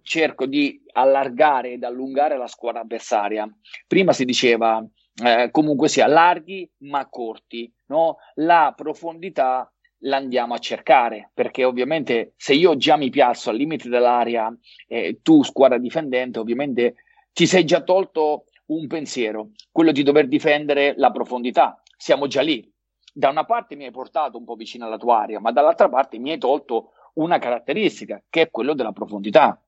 cerco 0.02 0.46
di 0.46 0.82
allargare 0.92 1.72
ed 1.72 1.84
allungare 1.84 2.36
la 2.36 2.46
squadra 2.46 2.80
avversaria. 2.80 3.48
Prima 3.86 4.12
si 4.12 4.24
diceva 4.24 4.84
eh, 5.24 5.48
comunque 5.50 5.88
sia 5.88 6.06
larghi 6.06 6.68
ma 6.78 7.08
corti, 7.08 7.72
no? 7.86 8.16
La 8.34 8.72
profondità 8.76 9.70
la 10.00 10.16
andiamo 10.16 10.54
a 10.54 10.58
cercare 10.58 11.30
perché 11.32 11.64
ovviamente 11.64 12.34
se 12.36 12.52
io 12.52 12.76
già 12.76 12.96
mi 12.96 13.08
piazzo 13.08 13.50
al 13.50 13.56
limite 13.56 13.88
dell'area 13.88 14.54
eh, 14.86 15.20
tu 15.22 15.42
squadra 15.42 15.78
difendente 15.78 16.38
ovviamente 16.38 16.96
ti 17.32 17.46
sei 17.46 17.64
già 17.64 17.82
tolto 17.82 18.44
un 18.66 18.86
pensiero 18.88 19.52
quello 19.72 19.92
di 19.92 20.02
dover 20.02 20.28
difendere 20.28 20.92
la 20.98 21.10
profondità 21.10 21.80
siamo 21.96 22.26
già 22.26 22.42
lì 22.42 22.70
da 23.16 23.30
una 23.30 23.46
parte 23.46 23.76
mi 23.76 23.86
hai 23.86 23.90
portato 23.90 24.36
un 24.36 24.44
po' 24.44 24.56
vicino 24.56 24.84
alla 24.84 24.98
tua 24.98 25.22
area, 25.22 25.40
ma 25.40 25.50
dall'altra 25.50 25.88
parte 25.88 26.18
mi 26.18 26.32
hai 26.32 26.38
tolto 26.38 26.90
una 27.14 27.38
caratteristica, 27.38 28.22
che 28.28 28.42
è 28.42 28.50
quello 28.50 28.74
della 28.74 28.92
profondità. 28.92 29.58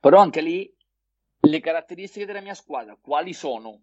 Però 0.00 0.18
anche 0.18 0.40
lì 0.40 0.74
le 1.38 1.60
caratteristiche 1.60 2.26
della 2.26 2.40
mia 2.40 2.54
squadra, 2.54 2.98
quali 3.00 3.34
sono? 3.34 3.82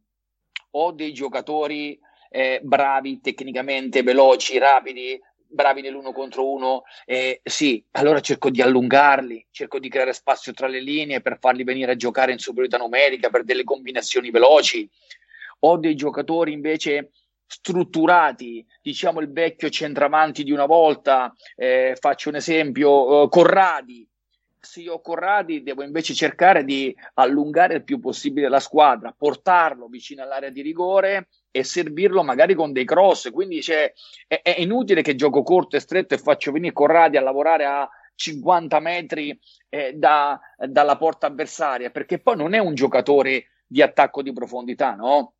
Ho 0.72 0.92
dei 0.92 1.14
giocatori 1.14 1.98
eh, 2.30 2.60
bravi 2.62 3.22
tecnicamente, 3.22 4.04
veloci, 4.04 4.58
rapidi, 4.58 5.18
bravi 5.48 5.80
nell'uno 5.80 6.12
contro 6.12 6.52
uno, 6.52 6.84
eh, 7.06 7.40
sì, 7.42 7.82
allora 7.92 8.20
cerco 8.20 8.50
di 8.50 8.62
allungarli, 8.62 9.48
cerco 9.50 9.80
di 9.80 9.88
creare 9.88 10.12
spazio 10.12 10.52
tra 10.52 10.68
le 10.68 10.82
linee 10.82 11.22
per 11.22 11.38
farli 11.40 11.64
venire 11.64 11.94
a 11.94 11.96
giocare 11.96 12.34
in 12.34 12.38
superiorità 12.38 12.78
numerica, 12.78 13.30
per 13.30 13.46
delle 13.46 13.64
combinazioni 13.64 14.30
veloci. 14.30 14.90
Ho 15.60 15.78
dei 15.78 15.96
giocatori 15.96 16.52
invece 16.52 17.12
strutturati, 17.46 18.66
diciamo 18.82 19.20
il 19.20 19.32
vecchio 19.32 19.70
centravanti 19.70 20.44
di 20.44 20.52
una 20.52 20.66
volta, 20.66 21.34
eh, 21.56 21.96
faccio 22.00 22.30
un 22.30 22.36
esempio, 22.36 23.24
eh, 23.24 23.30
Corradi. 23.30 24.08
Se 24.60 24.80
io 24.80 24.94
ho 24.94 25.02
Corradi 25.02 25.62
devo 25.62 25.84
invece 25.84 26.14
cercare 26.14 26.64
di 26.64 26.96
allungare 27.16 27.76
il 27.76 27.84
più 27.84 28.00
possibile 28.00 28.48
la 28.48 28.62
squadra, 28.62 29.14
portarlo 29.16 29.88
vicino 29.88 30.24
all'area 30.24 30.50
di 30.50 30.62
rigore 30.62 31.28
e 31.52 31.66
servirlo 31.66 32.24
magari 32.24 32.54
con 32.54 32.72
dei 32.72 32.86
cross. 32.86 33.30
Quindi 33.30 33.60
è, 33.60 33.94
è, 34.26 34.56
inutile 34.60 35.02
che 35.02 35.16
gioco 35.16 35.44
corto 35.44 35.76
e 35.76 35.82
stretto 35.82 36.14
e 36.14 36.18
faccio 36.18 36.54
venire 36.54 36.72
Corradi 36.72 37.18
a 37.18 37.22
lavorare 37.22 37.66
a 37.66 37.90
50 38.16 38.80
metri 38.80 39.38
eh, 39.70 39.94
da, 39.94 40.40
dalla 40.58 40.98
porta 40.98 41.28
avversaria, 41.28 41.90
perché 41.90 42.20
poi 42.20 42.38
non 42.38 42.54
è 42.54 42.60
un 42.60 42.74
giocatore 42.74 43.48
di 43.68 43.82
attacco 43.82 44.22
di 44.22 44.32
profondità, 44.32 44.96
no? 44.96 45.34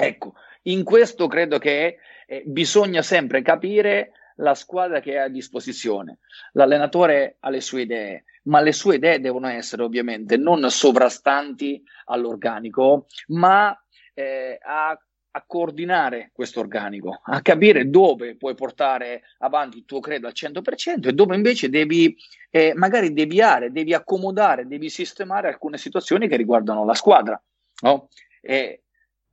Ecco, 0.00 0.34
in 0.62 0.84
questo 0.84 1.26
credo 1.26 1.58
che 1.58 1.98
eh, 2.28 2.44
bisogna 2.46 3.02
sempre 3.02 3.42
capire 3.42 4.12
la 4.36 4.54
squadra 4.54 5.00
che 5.00 5.14
è 5.14 5.16
a 5.16 5.28
disposizione. 5.28 6.18
L'allenatore 6.52 7.38
ha 7.40 7.50
le 7.50 7.60
sue 7.60 7.82
idee, 7.82 8.22
ma 8.44 8.60
le 8.60 8.70
sue 8.70 8.94
idee 8.94 9.18
devono 9.18 9.48
essere 9.48 9.82
ovviamente 9.82 10.36
non 10.36 10.70
sovrastanti 10.70 11.82
all'organico, 12.04 13.06
ma 13.28 13.76
eh, 14.14 14.60
a, 14.62 14.90
a, 14.90 15.44
coordinare 15.44 16.30
questo 16.32 16.60
organico, 16.60 17.20
a 17.24 17.42
capire 17.42 17.90
dove 17.90 18.36
puoi 18.36 18.54
portare 18.54 19.22
avanti 19.38 19.78
il 19.78 19.84
tuo 19.84 19.98
credo 19.98 20.28
al 20.28 20.32
100% 20.32 21.08
e 21.08 21.12
dove 21.12 21.34
invece 21.34 21.70
devi 21.70 22.16
eh, 22.50 22.72
magari 22.76 23.12
deviare, 23.12 23.72
devi 23.72 23.94
accomodare, 23.94 24.68
devi 24.68 24.90
sistemare 24.90 25.48
alcune 25.48 25.76
situazioni 25.76 26.28
che 26.28 26.36
riguardano 26.36 26.84
la 26.84 26.94
squadra. 26.94 27.42
No? 27.80 28.08
E 28.40 28.82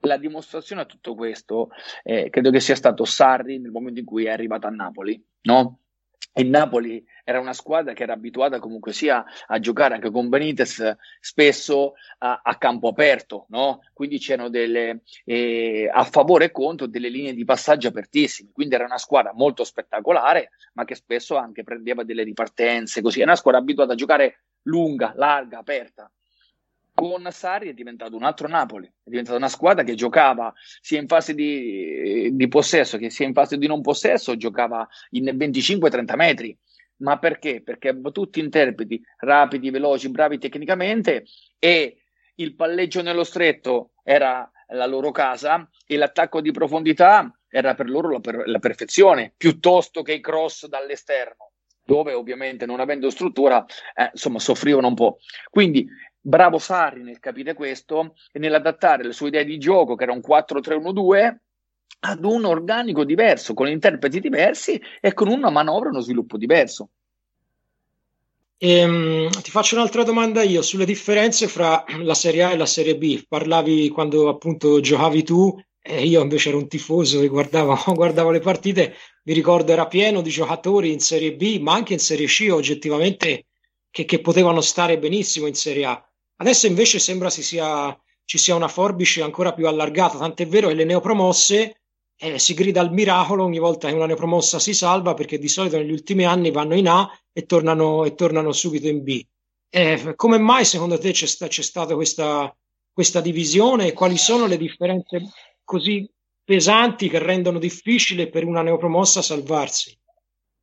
la 0.05 0.17
dimostrazione 0.17 0.81
a 0.81 0.85
tutto 0.85 1.15
questo 1.15 1.69
eh, 2.03 2.29
credo 2.29 2.51
che 2.51 2.59
sia 2.59 2.75
stato 2.75 3.05
Sarri 3.05 3.59
nel 3.59 3.71
momento 3.71 3.99
in 3.99 4.05
cui 4.05 4.25
è 4.25 4.31
arrivato 4.31 4.67
a 4.67 4.71
Napoli, 4.71 5.23
no? 5.41 5.79
Il 6.37 6.49
Napoli 6.49 7.01
era 7.23 7.39
una 7.39 7.53
squadra 7.53 7.93
che 7.93 8.03
era 8.03 8.11
abituata 8.11 8.59
comunque 8.59 8.91
sia 8.91 9.23
a 9.47 9.57
giocare 9.59 9.93
anche 9.93 10.11
con 10.11 10.27
Benitez 10.27 10.97
spesso 11.21 11.93
a, 12.17 12.41
a 12.43 12.57
campo 12.57 12.89
aperto, 12.89 13.45
no? 13.49 13.79
quindi 13.93 14.19
c'erano 14.19 14.49
delle 14.49 15.03
eh, 15.23 15.89
a 15.89 16.03
favore 16.03 16.45
e 16.45 16.51
contro 16.51 16.87
delle 16.87 17.07
linee 17.07 17.33
di 17.33 17.45
passaggio 17.45 17.87
apertissime, 17.87 18.51
quindi 18.51 18.75
era 18.75 18.83
una 18.83 18.97
squadra 18.97 19.31
molto 19.33 19.63
spettacolare, 19.63 20.51
ma 20.73 20.83
che 20.83 20.95
spesso 20.95 21.37
anche 21.37 21.63
prendeva 21.63 22.03
delle 22.03 22.23
ripartenze, 22.23 23.01
così 23.01 23.21
è 23.21 23.23
una 23.23 23.37
squadra 23.37 23.61
abituata 23.61 23.93
a 23.93 23.95
giocare 23.95 24.43
lunga, 24.63 25.13
larga, 25.15 25.59
aperta 25.59 26.11
con 26.95 27.27
Sarri 27.29 27.69
è 27.69 27.73
diventato 27.73 28.15
un 28.15 28.23
altro 28.23 28.47
Napoli, 28.47 28.87
è 28.87 29.09
diventata 29.09 29.37
una 29.37 29.49
squadra 29.49 29.83
che 29.83 29.95
giocava 29.95 30.53
sia 30.81 30.99
in 30.99 31.07
fase 31.07 31.35
di, 31.35 32.29
di 32.31 32.47
possesso 32.47 32.97
che 32.97 33.09
sia 33.09 33.27
in 33.27 33.33
fase 33.33 33.57
di 33.57 33.67
non 33.67 33.81
possesso, 33.81 34.37
giocava 34.37 34.87
in 35.11 35.25
25-30 35.25 36.15
metri. 36.15 36.57
Ma 36.97 37.19
perché? 37.19 37.61
Perché 37.61 37.99
tutti 38.13 38.39
interpreti 38.39 39.03
rapidi, 39.17 39.69
veloci, 39.69 40.09
bravi 40.09 40.37
tecnicamente 40.37 41.25
e 41.59 41.97
il 42.35 42.55
palleggio 42.55 43.01
nello 43.01 43.25
stretto 43.25 43.91
era 44.01 44.49
la 44.69 44.85
loro 44.85 45.11
casa 45.11 45.69
e 45.85 45.97
l'attacco 45.97 46.39
di 46.39 46.51
profondità 46.51 47.37
era 47.49 47.75
per 47.75 47.89
loro 47.89 48.09
la, 48.09 48.19
per- 48.21 48.47
la 48.47 48.59
perfezione, 48.59 49.33
piuttosto 49.35 50.01
che 50.01 50.13
i 50.13 50.21
cross 50.21 50.67
dall'esterno 50.67 51.51
dove 51.85 52.13
ovviamente 52.13 52.65
non 52.65 52.79
avendo 52.79 53.11
struttura, 53.11 53.63
eh, 53.93 54.09
insomma, 54.11 54.39
soffrivano 54.39 54.87
un 54.87 54.95
po'. 54.95 55.19
Quindi 55.51 55.87
bravo 56.25 56.57
Sarri 56.57 57.03
nel 57.03 57.19
capire 57.19 57.53
questo 57.53 58.15
e 58.31 58.39
nell'adattare 58.39 59.03
le 59.03 59.13
sue 59.13 59.27
idee 59.27 59.45
di 59.45 59.59
gioco, 59.59 59.95
che 59.95 60.03
era 60.03 60.11
un 60.11 60.21
4-3-1-2, 60.27 61.35
ad 61.99 62.23
un 62.23 62.45
organico 62.45 63.03
diverso, 63.03 63.53
con 63.53 63.67
interpreti 63.67 64.19
diversi 64.19 64.81
e 64.99 65.13
con 65.13 65.27
una 65.27 65.51
manovra 65.51 65.87
e 65.87 65.91
uno 65.91 66.01
sviluppo 66.01 66.37
diverso. 66.37 66.89
Ehm, 68.57 69.29
ti 69.41 69.51
faccio 69.51 69.75
un'altra 69.75 70.03
domanda 70.03 70.41
io 70.41 70.61
sulle 70.61 70.85
differenze 70.85 71.47
fra 71.47 71.83
la 72.01 72.13
Serie 72.15 72.43
A 72.43 72.51
e 72.51 72.57
la 72.57 72.65
Serie 72.65 72.97
B. 72.97 73.23
Parlavi 73.27 73.89
quando 73.89 74.27
appunto 74.27 74.79
giocavi 74.79 75.23
tu 75.23 75.55
e 75.79 76.05
io 76.05 76.21
invece 76.21 76.49
ero 76.49 76.57
un 76.57 76.67
tifoso 76.67 77.21
e 77.21 77.27
guardavo, 77.27 77.77
guardavo 77.93 78.31
le 78.31 78.39
partite. 78.39 78.95
Mi 79.23 79.33
ricordo 79.33 79.71
era 79.71 79.87
pieno 79.87 80.21
di 80.21 80.31
giocatori 80.31 80.91
in 80.91 80.99
Serie 80.99 81.35
B, 81.35 81.59
ma 81.59 81.73
anche 81.73 81.93
in 81.93 81.99
Serie 81.99 82.27
C 82.27 82.47
oggettivamente 82.49 83.45
che, 83.91 84.05
che 84.05 84.21
potevano 84.21 84.61
stare 84.61 84.97
benissimo 84.97 85.45
in 85.47 85.53
Serie 85.53 85.85
A. 85.85 86.09
Adesso 86.37 86.67
invece 86.67 86.99
sembra 86.99 87.29
si 87.29 87.43
sia, 87.43 87.97
ci 88.25 88.37
sia 88.37 88.55
una 88.55 88.67
forbice 88.67 89.21
ancora 89.21 89.53
più 89.53 89.67
allargata, 89.67 90.17
tant'è 90.17 90.47
vero 90.47 90.67
che 90.67 90.73
le 90.73 90.83
neopromosse 90.83 91.81
eh, 92.17 92.39
si 92.39 92.53
grida 92.53 92.81
al 92.81 92.91
miracolo 92.91 93.43
ogni 93.43 93.59
volta 93.59 93.87
che 93.87 93.93
una 93.93 94.05
neopromossa 94.05 94.59
si 94.59 94.73
salva 94.73 95.13
perché 95.13 95.37
di 95.37 95.47
solito 95.47 95.77
negli 95.77 95.91
ultimi 95.91 96.25
anni 96.25 96.51
vanno 96.51 96.75
in 96.75 96.87
A 96.87 97.09
e 97.31 97.45
tornano, 97.45 98.05
e 98.05 98.15
tornano 98.15 98.51
subito 98.51 98.87
in 98.87 99.03
B. 99.03 99.23
Eh, 99.69 100.13
come 100.15 100.37
mai 100.37 100.65
secondo 100.65 100.97
te 100.97 101.11
c'è, 101.11 101.25
sta, 101.25 101.47
c'è 101.47 101.61
stata 101.61 101.95
questa, 101.95 102.55
questa 102.91 103.21
divisione 103.21 103.87
e 103.87 103.93
quali 103.93 104.17
sono 104.17 104.45
le 104.45 104.57
differenze 104.57 105.31
così 105.63 106.09
pesanti 106.43 107.09
che 107.09 107.19
rendono 107.19 107.59
difficile 107.59 108.29
per 108.29 108.45
una 108.45 108.61
neopromossa 108.61 109.21
salvarsi 109.21 109.97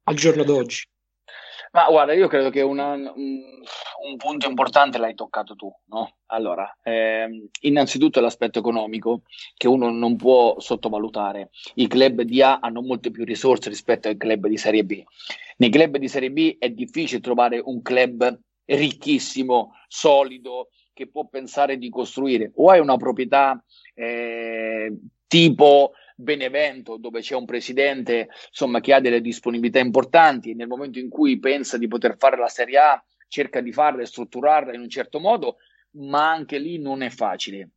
al 0.04 0.14
giorno 0.14 0.44
d'oggi? 0.44 0.84
Ma 1.72 1.86
guarda, 1.88 2.12
io 2.12 2.28
credo 2.28 2.50
che 2.50 2.60
una, 2.60 2.92
un, 2.92 3.10
un, 3.14 4.16
punto 4.18 4.46
importante 4.46 4.98
l'hai 4.98 5.14
toccato 5.14 5.56
tu, 5.56 5.74
no? 5.86 6.16
Allora, 6.26 6.70
ehm, 6.82 7.48
innanzitutto 7.60 8.20
l'aspetto 8.20 8.58
economico 8.58 9.22
che 9.56 9.68
uno 9.68 9.90
non 9.90 10.16
può 10.16 10.60
sottovalutare. 10.60 11.48
I 11.76 11.86
club 11.86 12.22
di 12.22 12.42
A 12.42 12.58
hanno 12.58 12.82
molte 12.82 13.10
più 13.10 13.24
risorse 13.24 13.70
rispetto 13.70 14.08
ai 14.08 14.18
club 14.18 14.48
di 14.48 14.58
Serie 14.58 14.84
B. 14.84 15.02
Nei 15.56 15.70
club 15.70 15.96
di 15.96 16.08
Serie 16.08 16.30
B 16.30 16.56
è 16.58 16.68
difficile 16.68 17.22
trovare 17.22 17.58
un 17.64 17.80
club 17.80 18.38
ricchissimo, 18.66 19.72
solido, 19.88 20.68
che 20.92 21.08
può 21.08 21.26
pensare 21.26 21.78
di 21.78 21.88
costruire. 21.88 22.52
O 22.56 22.68
hai 22.68 22.80
una 22.80 22.98
proprietà 22.98 23.64
eh, 23.94 24.94
tipo 25.26 25.92
Benevento, 26.22 26.96
dove 26.96 27.20
c'è 27.20 27.34
un 27.34 27.44
presidente 27.44 28.28
insomma, 28.48 28.80
che 28.80 28.94
ha 28.94 29.00
delle 29.00 29.20
disponibilità 29.20 29.78
importanti, 29.78 30.54
nel 30.54 30.68
momento 30.68 30.98
in 30.98 31.08
cui 31.08 31.38
pensa 31.38 31.76
di 31.78 31.88
poter 31.88 32.16
fare 32.16 32.36
la 32.36 32.48
Serie 32.48 32.78
A, 32.78 33.04
cerca 33.28 33.60
di 33.60 33.72
farla 33.72 34.02
e 34.02 34.06
strutturarla 34.06 34.74
in 34.74 34.80
un 34.80 34.88
certo 34.88 35.18
modo, 35.18 35.56
ma 35.92 36.30
anche 36.30 36.58
lì 36.58 36.78
non 36.78 37.02
è 37.02 37.10
facile. 37.10 37.70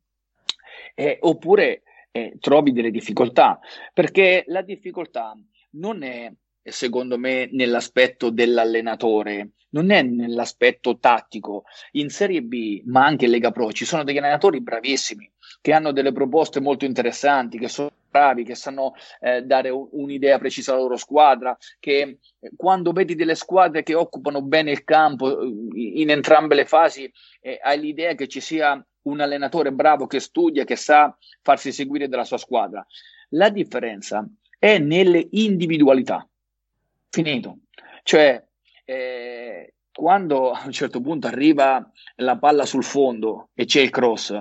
Eh, 0.94 1.18
oppure 1.20 1.82
eh, 2.10 2.36
trovi 2.40 2.72
delle 2.72 2.90
difficoltà, 2.90 3.58
perché 3.92 4.44
la 4.48 4.62
difficoltà 4.62 5.36
non 5.72 6.02
è 6.02 6.32
secondo 6.70 7.18
me, 7.18 7.48
nell'aspetto 7.52 8.30
dell'allenatore, 8.30 9.50
non 9.70 9.90
è 9.90 10.02
nell'aspetto 10.02 10.98
tattico. 10.98 11.64
In 11.92 12.10
Serie 12.10 12.42
B, 12.42 12.82
ma 12.86 13.04
anche 13.04 13.26
in 13.26 13.30
Lega 13.30 13.50
Pro, 13.50 13.72
ci 13.72 13.84
sono 13.84 14.04
degli 14.04 14.18
allenatori 14.18 14.60
bravissimi 14.60 15.30
che 15.60 15.72
hanno 15.72 15.92
delle 15.92 16.12
proposte 16.12 16.60
molto 16.60 16.84
interessanti, 16.84 17.58
che 17.58 17.68
sono 17.68 17.90
bravi, 18.16 18.44
che 18.44 18.54
sanno 18.54 18.94
eh, 19.20 19.42
dare 19.42 19.68
un'idea 19.70 20.38
precisa 20.38 20.72
alla 20.72 20.80
loro 20.80 20.96
squadra, 20.96 21.56
che 21.78 22.18
eh, 22.38 22.50
quando 22.56 22.92
vedi 22.92 23.14
delle 23.14 23.34
squadre 23.34 23.82
che 23.82 23.94
occupano 23.94 24.40
bene 24.42 24.70
il 24.70 24.84
campo 24.84 25.40
eh, 25.40 25.46
in 26.02 26.10
entrambe 26.10 26.54
le 26.54 26.64
fasi, 26.64 27.12
eh, 27.42 27.58
hai 27.62 27.78
l'idea 27.78 28.14
che 28.14 28.26
ci 28.26 28.40
sia 28.40 28.84
un 29.02 29.20
allenatore 29.20 29.70
bravo 29.70 30.06
che 30.06 30.20
studia, 30.20 30.64
che 30.64 30.76
sa 30.76 31.14
farsi 31.42 31.72
seguire 31.72 32.08
dalla 32.08 32.24
sua 32.24 32.38
squadra. 32.38 32.84
La 33.30 33.50
differenza 33.50 34.26
è 34.58 34.78
nelle 34.78 35.26
individualità 35.32 36.26
finito. 37.10 37.58
Cioè, 38.02 38.42
eh, 38.84 39.74
quando 39.92 40.50
a 40.52 40.62
un 40.64 40.72
certo 40.72 41.00
punto 41.00 41.26
arriva 41.26 41.90
la 42.16 42.36
palla 42.36 42.64
sul 42.64 42.84
fondo 42.84 43.50
e 43.54 43.64
c'è 43.64 43.80
il 43.80 43.90
cross, 43.90 44.32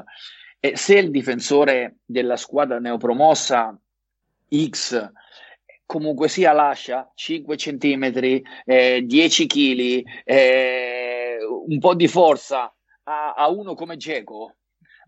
e 0.66 0.78
se 0.78 0.98
il 0.98 1.12
difensore 1.12 1.98
della 2.06 2.38
squadra 2.38 2.80
neopromossa 2.80 3.80
X 4.50 5.12
comunque 5.86 6.28
sia 6.28 6.54
lascia 6.54 7.12
5 7.14 7.56
cm, 7.56 8.42
eh, 8.66 9.04
10 9.06 9.46
kg, 9.46 10.04
eh, 10.24 11.38
un 11.68 11.78
po' 11.78 11.94
di 11.94 12.08
forza 12.08 12.74
a, 13.04 13.34
a 13.34 13.48
uno 13.50 13.76
come 13.76 13.96
Geco, 13.96 14.56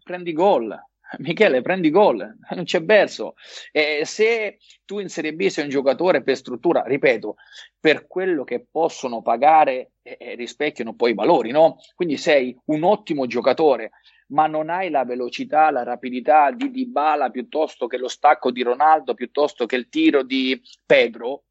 prendi 0.03 0.31
gol. 0.33 0.79
Michele, 1.19 1.61
prendi 1.61 1.89
gol, 1.89 2.17
non 2.53 2.65
c'è 2.65 2.83
verso. 2.83 3.33
Eh, 3.71 4.01
se 4.03 4.57
tu 4.85 4.99
in 4.99 5.07
Serie 5.07 5.33
B 5.33 5.47
sei 5.47 5.63
un 5.63 5.69
giocatore 5.69 6.21
per 6.21 6.35
struttura, 6.35 6.83
ripeto, 6.83 7.35
per 7.79 8.05
quello 8.05 8.43
che 8.43 8.67
possono 8.69 9.21
pagare 9.21 9.93
eh, 10.03 10.17
eh, 10.19 10.35
rispecchiano 10.35 10.95
poi 10.95 11.11
i 11.11 11.15
valori, 11.15 11.51
no? 11.51 11.77
Quindi 11.95 12.17
sei 12.17 12.55
un 12.65 12.83
ottimo 12.83 13.25
giocatore, 13.25 13.91
ma 14.27 14.47
non 14.47 14.69
hai 14.69 14.89
la 14.89 15.05
velocità, 15.05 15.71
la 15.71 15.83
rapidità 15.83 16.51
di 16.51 16.71
Dybala 16.71 17.29
piuttosto 17.29 17.87
che 17.87 17.97
lo 17.97 18.07
stacco 18.07 18.51
di 18.51 18.61
Ronaldo, 18.63 19.13
piuttosto 19.13 19.65
che 19.65 19.75
il 19.75 19.89
tiro 19.89 20.23
di 20.23 20.61
Pedro, 20.85 21.43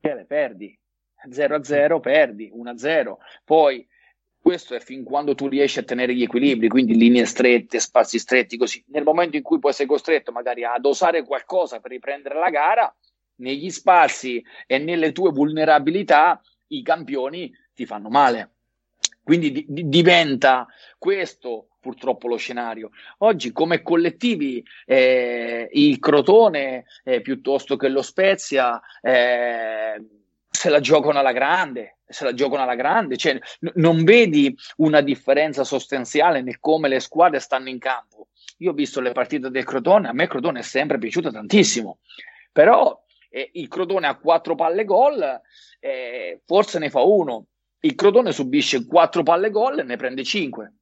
Michele, 0.00 0.24
perdi. 0.24 0.78
0-0 1.28 2.00
perdi, 2.00 2.50
1-0. 2.50 3.18
Poi 3.44 3.86
questo 4.40 4.74
è 4.74 4.80
fin 4.80 5.04
quando 5.04 5.34
tu 5.34 5.48
riesci 5.48 5.78
a 5.78 5.82
tenere 5.82 6.14
gli 6.14 6.22
equilibri, 6.22 6.68
quindi 6.68 6.96
linee 6.96 7.26
strette, 7.26 7.78
spazi 7.78 8.18
stretti, 8.18 8.56
così. 8.56 8.82
Nel 8.88 9.02
momento 9.02 9.36
in 9.36 9.42
cui 9.42 9.58
poi 9.58 9.74
sei 9.74 9.86
costretto 9.86 10.32
magari 10.32 10.64
a 10.64 10.78
dosare 10.78 11.24
qualcosa 11.24 11.80
per 11.80 11.90
riprendere 11.90 12.38
la 12.38 12.48
gara, 12.48 12.94
negli 13.36 13.70
spazi 13.70 14.42
e 14.66 14.78
nelle 14.78 15.12
tue 15.12 15.30
vulnerabilità, 15.30 16.40
i 16.68 16.82
campioni 16.82 17.52
ti 17.74 17.84
fanno 17.84 18.08
male. 18.08 18.52
Quindi 19.22 19.52
di- 19.52 19.88
diventa 19.88 20.66
questo 20.98 21.69
purtroppo 21.80 22.28
lo 22.28 22.36
scenario. 22.36 22.90
Oggi 23.18 23.52
come 23.52 23.82
collettivi 23.82 24.64
eh, 24.86 25.68
il 25.72 25.98
Crotone 25.98 26.84
eh, 27.02 27.20
piuttosto 27.20 27.76
che 27.76 27.88
lo 27.88 28.02
Spezia 28.02 28.80
eh, 29.00 30.04
se 30.48 30.68
la 30.68 30.80
giocano 30.80 31.18
alla 31.18 31.32
grande, 31.32 31.98
se 32.06 32.24
la 32.24 32.34
giocano 32.34 32.62
alla 32.62 32.74
grande, 32.74 33.16
cioè, 33.16 33.34
n- 33.60 33.72
non 33.76 34.04
vedi 34.04 34.54
una 34.76 35.00
differenza 35.00 35.64
sostanziale 35.64 36.42
nel 36.42 36.60
come 36.60 36.88
le 36.88 37.00
squadre 37.00 37.40
stanno 37.40 37.68
in 37.68 37.78
campo. 37.78 38.28
Io 38.58 38.72
ho 38.72 38.74
visto 38.74 39.00
le 39.00 39.12
partite 39.12 39.48
del 39.48 39.64
Crotone, 39.64 40.08
a 40.08 40.12
me 40.12 40.26
Crotone 40.26 40.58
è 40.60 40.62
sempre 40.62 40.98
piaciuto 40.98 41.30
tantissimo, 41.30 42.00
però 42.52 43.02
eh, 43.30 43.50
il 43.54 43.68
Crotone 43.68 44.06
ha 44.06 44.16
quattro 44.16 44.54
palle 44.54 44.84
gol, 44.84 45.40
eh, 45.78 46.42
forse 46.44 46.78
ne 46.78 46.90
fa 46.90 47.00
uno, 47.00 47.46
il 47.80 47.94
Crotone 47.94 48.32
subisce 48.32 48.84
quattro 48.84 49.22
palle 49.22 49.50
gol 49.50 49.78
e 49.78 49.82
ne 49.84 49.96
prende 49.96 50.24
cinque. 50.24 50.74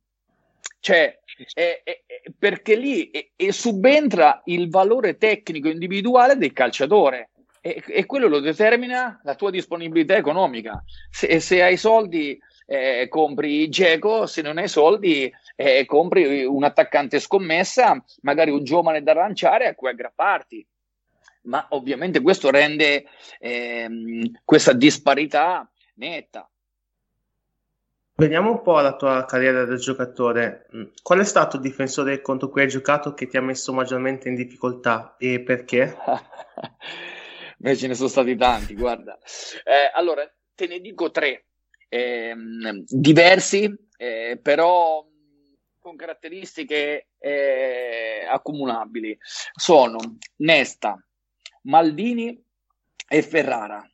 Cioè, 0.80 1.18
eh, 1.54 1.82
eh, 1.84 2.02
perché 2.38 2.76
lì 2.76 3.10
subentra 3.50 4.42
il 4.46 4.68
valore 4.70 5.16
tecnico 5.16 5.68
individuale 5.68 6.36
del 6.36 6.52
calciatore 6.52 7.30
e, 7.60 7.82
e, 7.86 8.06
quello 8.06 8.28
lo 8.28 8.40
determina 8.40 9.20
la 9.24 9.34
tua 9.34 9.50
disponibilità 9.50 10.16
economica. 10.16 10.82
Se, 11.10 11.40
se 11.40 11.62
hai 11.62 11.76
soldi, 11.76 12.38
eh, 12.66 13.06
compri 13.08 13.68
Geco, 13.68 14.26
se 14.26 14.42
non 14.42 14.58
hai 14.58 14.68
soldi, 14.68 15.32
eh, 15.56 15.84
compri 15.84 16.44
un 16.44 16.64
attaccante 16.64 17.18
scommessa, 17.18 18.02
magari 18.22 18.50
un 18.50 18.62
giovane 18.64 19.02
da 19.02 19.14
lanciare 19.14 19.66
a 19.66 19.74
cui 19.74 19.88
aggrapparti. 19.88 20.66
Ma 21.42 21.66
ovviamente 21.70 22.20
questo 22.20 22.50
rende 22.50 23.06
ehm, 23.38 24.40
questa 24.44 24.72
disparità 24.72 25.68
netta. 25.94 26.48
Veniamo 28.20 28.50
un 28.50 28.62
po' 28.62 28.78
alla 28.78 28.96
tua 28.96 29.24
carriera 29.26 29.64
da 29.64 29.76
giocatore. 29.76 30.66
Qual 31.04 31.20
è 31.20 31.24
stato 31.24 31.54
il 31.54 31.62
difensore 31.62 32.20
contro 32.20 32.48
cui 32.48 32.62
hai 32.62 32.68
giocato 32.68 33.14
che 33.14 33.28
ti 33.28 33.36
ha 33.36 33.40
messo 33.40 33.72
maggiormente 33.72 34.28
in 34.28 34.34
difficoltà 34.34 35.14
e 35.18 35.38
perché? 35.40 35.94
Beh, 37.58 37.76
ce 37.76 37.86
ne 37.86 37.94
sono 37.94 38.08
stati 38.08 38.34
tanti, 38.34 38.74
guarda. 38.74 39.16
Eh, 39.62 39.92
allora, 39.94 40.28
te 40.56 40.66
ne 40.66 40.80
dico 40.80 41.12
tre, 41.12 41.44
eh, 41.88 42.34
diversi, 42.88 43.72
eh, 43.96 44.36
però 44.42 45.06
con 45.78 45.94
caratteristiche 45.94 47.10
eh, 47.20 48.26
accomunabili. 48.28 49.16
Sono 49.54 49.96
Nesta, 50.38 51.00
Maldini 51.62 52.44
e 53.06 53.22
Ferrara. 53.22 53.88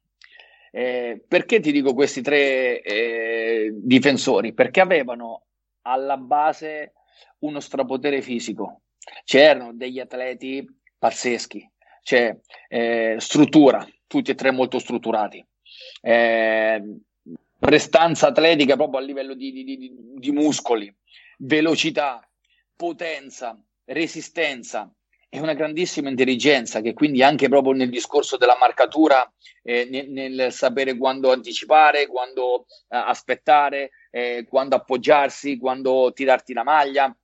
Eh, 0.76 1.22
perché 1.28 1.60
ti 1.60 1.70
dico 1.70 1.94
questi 1.94 2.20
tre 2.20 2.82
eh, 2.82 3.70
difensori? 3.74 4.52
Perché 4.54 4.80
avevano 4.80 5.44
alla 5.82 6.16
base 6.16 6.94
uno 7.40 7.60
strapotere 7.60 8.20
fisico. 8.20 8.80
C'erano 9.22 9.72
degli 9.72 10.00
atleti 10.00 10.66
pazzeschi, 10.98 11.70
cioè 12.02 12.36
eh, 12.66 13.14
struttura, 13.20 13.86
tutti 14.08 14.32
e 14.32 14.34
tre 14.34 14.50
molto 14.50 14.80
strutturati, 14.80 15.46
eh, 16.00 16.82
prestanza 17.56 18.26
atletica 18.26 18.74
proprio 18.74 18.98
a 18.98 19.04
livello 19.04 19.34
di, 19.34 19.52
di, 19.52 19.62
di, 19.62 19.92
di 20.16 20.32
muscoli, 20.32 20.92
velocità, 21.38 22.28
potenza, 22.74 23.56
resistenza 23.84 24.92
e 25.34 25.40
una 25.40 25.54
grandissima 25.54 26.08
intelligenza 26.08 26.80
che 26.80 26.94
quindi 26.94 27.20
anche 27.20 27.48
proprio 27.48 27.72
nel 27.72 27.90
discorso 27.90 28.36
della 28.36 28.56
marcatura, 28.56 29.28
eh, 29.64 29.84
nel, 29.90 30.08
nel, 30.08 30.52
sapere 30.52 30.96
quando 30.96 31.32
anticipare, 31.32 32.06
quando 32.06 32.66
eh, 32.88 32.96
aspettare, 32.96 33.90
eh, 34.12 34.46
quando 34.48 34.76
appoggiarsi, 34.76 35.58
quando 35.58 36.12
tirarti 36.14 36.52
la 36.52 36.62
maglia. 36.62 37.16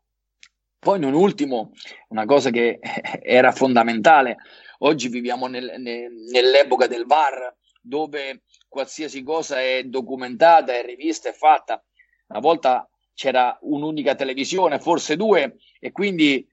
Poi 0.76 0.98
non 0.98 1.14
ultimo, 1.14 1.70
una 2.08 2.24
cosa 2.24 2.50
che 2.50 2.80
era 3.22 3.52
fondamentale, 3.52 4.38
Oggi 4.82 5.08
viviamo 5.08 5.46
nel, 5.46 5.74
nel, 5.78 6.10
nell'epoca 6.32 6.86
del 6.86 7.04
VAR, 7.04 7.54
dove 7.80 8.42
qualsiasi 8.66 9.22
cosa 9.22 9.60
è 9.60 9.84
documentata, 9.84 10.72
è 10.72 10.82
rivista, 10.82 11.28
è 11.28 11.32
fatta. 11.32 11.84
Una 12.28 12.40
volta 12.40 12.88
c'era 13.12 13.58
un'unica 13.60 14.14
televisione, 14.14 14.80
forse 14.80 15.16
due, 15.16 15.58
e 15.78 15.92
quindi 15.92 16.48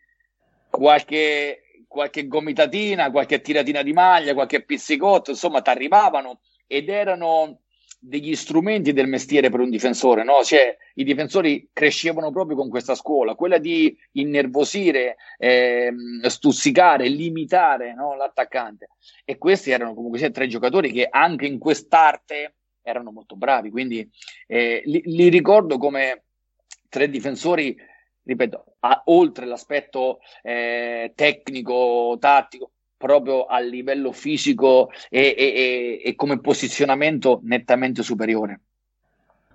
qualche, 0.70 1.86
qualche 1.88 2.28
gomitatina, 2.28 3.12
qualche 3.12 3.42
tiratina 3.42 3.82
di 3.82 3.94
maglia, 3.94 4.34
qualche 4.34 4.64
pizzicotto, 4.64 5.32
insomma, 5.32 5.62
ti 5.62 5.70
arrivavano 5.70 6.40
ed 6.68 6.90
erano 6.90 7.62
degli 8.00 8.36
strumenti 8.36 8.94
del 8.94 9.08
mestiere 9.08 9.50
per 9.50 9.60
un 9.60 9.70
difensore, 9.70 10.24
no? 10.24 10.44
Cioè, 10.44 10.78
i 10.96 11.04
difensori 11.04 11.70
crescevano 11.74 12.32
proprio 12.32 12.56
con 12.56 12.70
questa 12.70 12.96
scuola, 12.96 13.36
quella 13.36 13.58
di 13.58 13.96
innervosire, 14.14 15.18
eh, 15.38 15.92
stuzzicare, 16.22 17.10
limitare 17.10 17.94
no? 17.94 18.16
l'attaccante. 18.16 18.90
E 19.26 19.38
questi 19.38 19.72
erano 19.72 19.94
comunque 19.94 20.20
sia 20.20 20.30
tre 20.30 20.48
giocatori 20.48 20.92
che 20.92 21.08
anche 21.10 21.48
in 21.48 21.58
quest'arte 21.58 22.56
erano 22.82 23.12
molto 23.12 23.36
bravi, 23.36 23.70
quindi 23.70 24.10
eh, 24.48 24.82
li, 24.86 25.02
li, 25.04 25.28
ricordo 25.28 25.78
come 25.78 26.24
tre 26.88 27.10
difensori, 27.10 27.76
ripeto, 28.28 28.64
a, 28.82 29.02
oltre 29.06 29.46
l'aspetto 29.46 30.20
eh, 30.44 31.14
tecnico, 31.16 32.18
tattico, 32.20 32.72
proprio 32.98 33.46
a 33.46 33.60
livello 33.60 34.12
fisico 34.12 34.90
e, 35.10 35.34
e, 35.38 36.02
e 36.04 36.16
come 36.16 36.40
posizionamento 36.40 37.40
nettamente 37.44 38.04
superiore. 38.04 38.60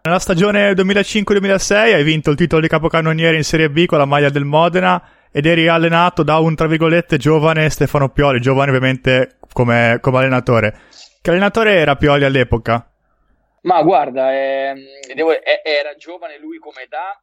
Nella 0.03 0.19
stagione 0.19 0.73
2005-2006 0.73 1.75
hai 1.75 2.03
vinto 2.03 2.31
il 2.31 2.37
titolo 2.37 2.61
di 2.61 2.69
capocannoniere 2.69 3.37
in 3.37 3.45
Serie 3.45 3.71
B 3.71 3.85
con 3.87 3.99
la 3.99 4.05
maglia 4.05 4.31
del 4.31 4.45
Modena 4.45 5.01
ed 5.31 5.47
eri 5.47 5.69
allenato 5.69 6.23
da 6.23 6.39
un, 6.39 6.55
tra 6.57 6.67
virgolette, 6.67 7.19
giovane 7.19 7.71
Stefano 7.71 8.09
Pioli, 8.09 8.41
giovane 8.41 8.71
ovviamente 8.71 9.37
come, 9.53 9.99
come 10.01 10.19
allenatore. 10.19 10.81
Che 11.21 11.31
allenatore 11.31 11.75
era 11.75 11.95
Pioli 11.95 12.25
all'epoca? 12.25 12.85
Ma 13.63 13.81
guarda, 13.83 14.33
eh, 14.33 14.75
devo, 15.15 15.31
eh, 15.31 15.63
era 15.65 15.95
giovane 15.95 16.37
lui 16.39 16.59
come 16.59 16.83
età, 16.83 17.23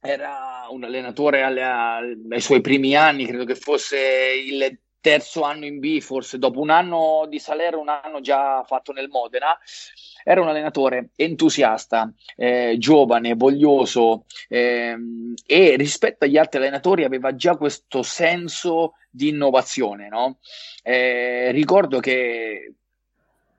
era 0.00 0.66
un 0.70 0.84
allenatore 0.84 1.42
alle, 1.42 1.62
ai 1.62 2.40
suoi 2.40 2.60
primi 2.60 2.94
anni, 2.94 3.26
credo 3.26 3.44
che 3.44 3.54
fosse 3.54 3.98
il 4.44 4.78
terzo 5.06 5.42
anno 5.42 5.66
in 5.66 5.78
B, 5.78 6.00
forse 6.00 6.36
dopo 6.36 6.58
un 6.58 6.70
anno 6.70 7.26
di 7.28 7.38
Salerno, 7.38 7.80
un 7.80 7.88
anno 7.88 8.20
già 8.20 8.64
fatto 8.64 8.92
nel 8.92 9.08
Modena. 9.08 9.56
Era 10.24 10.40
un 10.40 10.48
allenatore 10.48 11.10
entusiasta, 11.14 12.12
eh, 12.34 12.74
giovane, 12.78 13.34
voglioso 13.34 14.24
eh, 14.48 14.96
e 15.46 15.76
rispetto 15.76 16.24
agli 16.24 16.36
altri 16.36 16.58
allenatori 16.58 17.04
aveva 17.04 17.36
già 17.36 17.56
questo 17.56 18.02
senso 18.02 18.94
di 19.08 19.28
innovazione. 19.28 20.08
No? 20.08 20.38
Eh, 20.82 21.52
ricordo 21.52 22.00
che 22.00 22.74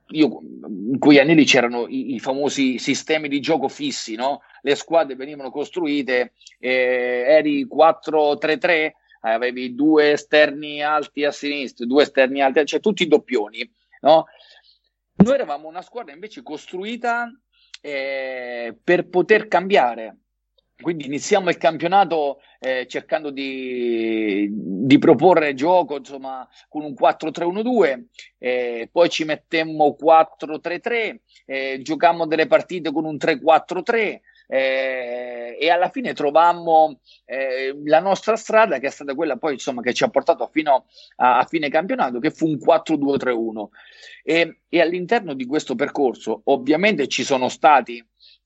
io, 0.09 0.39
in 0.41 0.97
quegli 0.99 1.19
anni 1.19 1.35
lì 1.35 1.45
c'erano 1.45 1.87
i, 1.87 2.15
i, 2.15 2.19
famosi 2.19 2.77
sistemi 2.77 3.27
di 3.27 3.39
gioco 3.39 3.67
fissi, 3.67 4.15
no? 4.15 4.41
le 4.61 4.75
squadre 4.75 5.15
venivano 5.15 5.51
costruite, 5.51 6.33
eh, 6.59 7.25
eri 7.27 7.67
4-3-3 7.67 8.91
avevi 9.21 9.75
due 9.75 10.11
esterni 10.11 10.81
alti 10.81 11.23
a 11.25 11.31
sinistra, 11.31 11.85
due 11.85 12.03
esterni 12.03 12.41
alti, 12.41 12.65
cioè 12.65 12.79
tutti 12.79 13.03
i 13.03 13.07
doppioni, 13.07 13.69
no? 14.01 14.27
Noi 15.15 15.33
eravamo 15.33 15.67
una 15.67 15.81
squadra 15.81 16.13
invece 16.13 16.43
costruita 16.43 17.29
eh, 17.81 18.75
per 18.81 19.07
poter 19.09 19.47
cambiare. 19.47 20.17
Quindi 20.79 21.07
iniziamo 21.07 21.49
il 21.49 21.57
campionato 21.57 22.39
eh, 22.59 22.85
cercando 22.87 23.31
di, 23.31 24.47
di, 24.51 24.99
proporre 24.99 25.55
gioco 25.55 25.97
insomma, 25.97 26.47
con 26.69 26.83
un 26.83 26.93
4-3-1-2, 26.93 28.03
eh, 28.37 28.87
poi 28.91 29.09
ci 29.09 29.23
mettemmo 29.23 29.97
4-3-3, 29.99 31.15
eh, 31.45 31.79
giocammo 31.81 32.27
delle 32.27 32.45
partite 32.45 32.91
con 32.91 33.05
un 33.05 33.15
3-4-3, 33.15 34.19
eh, 34.49 35.57
e 35.59 35.69
alla 35.69 35.89
fine 35.89 36.13
trovammo 36.13 36.99
eh, 37.25 37.75
la 37.83 37.99
nostra 37.99 38.35
strada 38.35 38.77
che 38.79 38.87
è 38.87 38.91
stata 38.91 39.13
quella 39.13 39.35
poi 39.35 39.53
insomma 39.53 39.81
che 39.81 39.93
ci 39.93 40.05
ha 40.05 40.09
portato 40.09 40.47
fino 40.51 40.85
a, 41.17 41.39
a 41.39 41.43
fine 41.43 41.67
campionato 41.69 42.19
che 42.19 42.31
fu 42.31 42.47
un 42.47 42.57
4-2-3-1 42.57 43.65
e, 44.23 44.59
e, 44.69 44.81
all'interno 44.81 45.33
di 45.33 45.45
questo 45.45 45.75
percorso 45.75 46.41
ovviamente 46.45 47.09
ci 47.09 47.23
sono 47.25 47.49
stati 47.49 48.01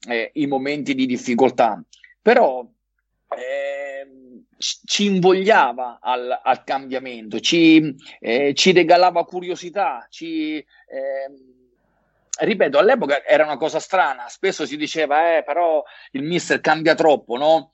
eh, 0.08 0.32
i 0.34 0.48
momenti 0.48 0.96
di 0.96 1.06
difficoltà 1.06 1.84
però 2.22 2.66
ehm, 3.30 4.46
ci 4.58 5.06
invogliava 5.06 6.00
al, 6.02 6.40
al 6.44 6.64
cambiamento, 6.64 7.40
ci, 7.40 7.96
eh, 8.20 8.54
ci, 8.54 8.72
regalava 8.72 9.26
curiosità, 9.26 10.06
ci, 10.10 10.58
eh, 10.58 10.66
ripeto, 12.40 12.78
all'epoca 12.78 13.24
era 13.26 13.44
una 13.44 13.58
cosa 13.58 13.80
strana, 13.80 14.28
spesso 14.28 14.66
si 14.66 14.78
diceva, 14.78 15.38
eh, 15.38 15.44
però 15.44 15.84
il 16.12 16.24
mister 16.24 16.62
cambia 16.62 16.94
troppo, 16.94 17.38
no? 17.38 17.72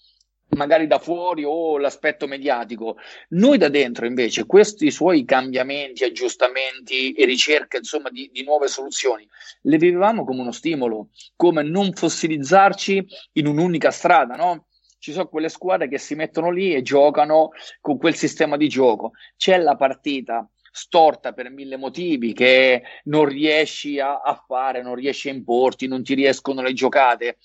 Magari 0.50 0.88
da 0.88 1.00
fuori 1.00 1.44
o 1.44 1.78
l'aspetto 1.78 2.28
mediatico. 2.28 2.98
Noi 3.30 3.58
da 3.58 3.70
dentro 3.70 4.06
invece 4.06 4.46
questi 4.46 4.92
suoi 4.92 5.26
cambiamenti, 5.26 6.04
aggiustamenti 6.04 7.14
e 7.14 7.26
ricerche 7.26 7.78
insomma 7.78 8.10
di, 8.10 8.30
di, 8.32 8.44
nuove 8.44 8.68
soluzioni 8.68 9.28
le 9.62 9.78
vivevamo 9.78 10.24
come 10.24 10.42
uno 10.42 10.52
stimolo, 10.52 11.10
come 11.36 11.64
non 11.64 11.94
fossilizzarci 11.94 13.06
in 13.34 13.48
un'unica 13.48 13.92
strada, 13.92 14.36
no? 14.36 14.68
Ci 15.00 15.12
sono 15.12 15.28
quelle 15.28 15.50
squadre 15.50 15.88
che 15.88 16.00
si 16.00 16.16
mettono 16.16 16.50
lì 16.50 16.74
e 16.74 16.82
giocano 16.82 17.52
con 17.82 17.98
quel 17.98 18.16
sistema 18.16 18.58
di 18.58 18.68
gioco. 18.68 19.12
C'è 19.36 19.58
la 19.58 19.76
partita 19.76 20.50
storta 20.78 21.34
per 21.34 21.50
mille 21.50 21.76
motivi, 21.76 22.34
che 22.34 22.84
non 23.06 23.26
riesci 23.26 24.00
a, 24.00 24.22
a 24.22 24.44
fare, 24.46 24.84
non 24.84 24.96
riesci 24.96 25.30
a 25.30 25.34
importi, 25.34 25.88
non 25.88 26.04
ti 26.04 26.14
riescono 26.14 26.62
le 26.62 26.74
giocate. 26.74 27.38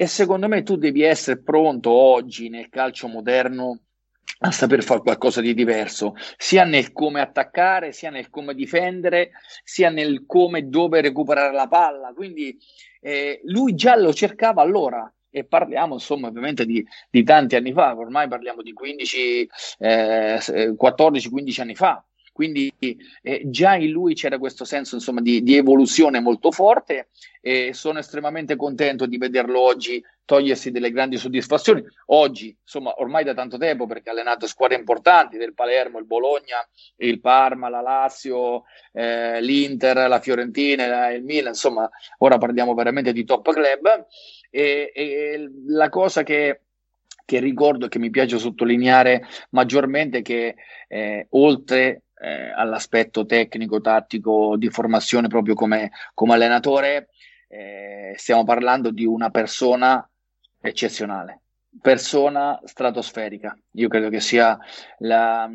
E 0.00 0.06
secondo 0.06 0.46
me 0.46 0.62
tu 0.62 0.76
devi 0.76 1.02
essere 1.02 1.42
pronto 1.42 1.90
oggi 1.90 2.48
nel 2.48 2.68
calcio 2.68 3.08
moderno 3.08 3.80
a 4.42 4.52
saper 4.52 4.84
fare 4.84 5.00
qualcosa 5.00 5.40
di 5.40 5.54
diverso, 5.54 6.14
sia 6.36 6.62
nel 6.62 6.92
come 6.92 7.20
attaccare, 7.20 7.90
sia 7.90 8.08
nel 8.08 8.30
come 8.30 8.54
difendere, 8.54 9.32
sia 9.64 9.90
nel 9.90 10.24
come 10.24 10.68
dove 10.68 11.00
recuperare 11.00 11.52
la 11.52 11.66
palla. 11.66 12.12
Quindi 12.12 12.56
eh, 13.00 13.40
lui 13.46 13.74
già 13.74 13.96
lo 13.96 14.12
cercava 14.12 14.62
allora. 14.62 15.12
E 15.30 15.44
parliamo 15.44 15.94
insomma 15.94 16.28
ovviamente 16.28 16.64
di, 16.64 16.86
di 17.10 17.24
tanti 17.24 17.56
anni 17.56 17.72
fa, 17.72 17.96
ormai 17.96 18.28
parliamo 18.28 18.62
di 18.62 18.72
15, 18.72 19.48
eh, 19.78 20.38
14-15 20.78 21.60
anni 21.60 21.74
fa. 21.74 22.07
Quindi 22.38 22.72
eh, 23.20 23.42
già 23.46 23.74
in 23.74 23.90
lui 23.90 24.14
c'era 24.14 24.38
questo 24.38 24.64
senso 24.64 24.94
insomma, 24.94 25.20
di, 25.20 25.42
di, 25.42 25.56
evoluzione 25.56 26.20
molto 26.20 26.52
forte 26.52 27.08
e 27.40 27.72
sono 27.72 27.98
estremamente 27.98 28.54
contento 28.54 29.06
di 29.06 29.18
vederlo 29.18 29.60
oggi 29.60 30.00
togliersi 30.24 30.70
delle 30.70 30.92
grandi 30.92 31.16
soddisfazioni. 31.16 31.82
Oggi, 32.06 32.56
insomma, 32.62 32.94
ormai 32.98 33.24
da 33.24 33.34
tanto 33.34 33.58
tempo, 33.58 33.86
perché 33.88 34.10
ha 34.10 34.12
allenato 34.12 34.46
squadre 34.46 34.76
importanti 34.76 35.36
del 35.36 35.52
Palermo, 35.52 35.98
il 35.98 36.06
Bologna, 36.06 36.64
il 36.98 37.18
Parma, 37.18 37.68
la 37.68 37.80
Lazio, 37.80 38.66
eh, 38.92 39.40
l'Inter, 39.40 40.08
la 40.08 40.20
Fiorentina, 40.20 41.08
il 41.08 41.24
Milan, 41.24 41.48
insomma, 41.48 41.90
ora 42.18 42.38
parliamo 42.38 42.72
veramente 42.72 43.12
di 43.12 43.24
top 43.24 43.50
club. 43.50 44.06
E, 44.48 44.92
e 44.94 45.50
la 45.66 45.88
cosa 45.88 46.22
che 46.22 46.60
che 47.28 47.40
ricordo 47.40 47.84
e 47.84 47.88
che 47.90 47.98
mi 47.98 48.08
piace 48.08 48.38
sottolineare 48.38 49.26
maggiormente 49.50 50.22
che 50.22 50.54
eh, 50.88 51.26
oltre 51.32 52.04
eh, 52.20 52.50
all'aspetto 52.50 53.24
tecnico, 53.26 53.80
tattico, 53.80 54.56
di 54.56 54.70
formazione 54.70 55.28
proprio 55.28 55.54
come, 55.54 55.90
come 56.14 56.34
allenatore, 56.34 57.08
eh, 57.48 58.14
stiamo 58.16 58.44
parlando 58.44 58.90
di 58.90 59.04
una 59.04 59.30
persona 59.30 60.08
eccezionale, 60.60 61.40
persona 61.80 62.60
stratosferica. 62.64 63.56
Io 63.72 63.88
credo 63.88 64.08
che 64.08 64.20
sia 64.20 64.58
la, 64.98 65.48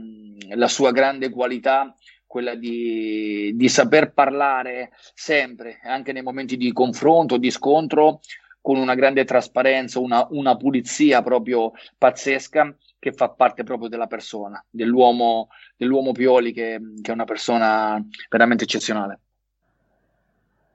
la 0.56 0.67
sua 0.67 0.91
grande 0.91 1.30
qualità 1.30 1.93
quella 2.26 2.56
di, 2.56 3.52
di, 3.54 3.69
saper 3.69 4.12
parlare 4.12 4.91
sempre, 5.13 5.80
anche 5.84 6.12
nei 6.13 6.23
momenti 6.23 6.58
di 6.58 6.73
confronto, 6.73 7.38
di 7.38 7.52
scontro, 7.52 8.21
con 8.60 8.78
una 8.78 8.95
grande 8.95 9.23
trasparenza, 9.23 9.99
una, 9.99 10.26
una 10.32 10.58
pulizia 10.58 11.21
proprio 11.21 11.73
pazzesca 11.95 12.76
che 13.03 13.11
fa 13.11 13.27
parte 13.27 13.63
proprio 13.63 13.89
della 13.89 14.07
persona, 14.07 14.63
dell'uomo, 14.69 15.49
dell'uomo 15.75 16.13
Pioli 16.13 16.53
che, 16.53 16.79
che 17.01 17.11
è 17.11 17.13
una 17.13 17.25
persona 17.25 18.01
veramente 18.29 18.63
eccezionale. 18.63 19.19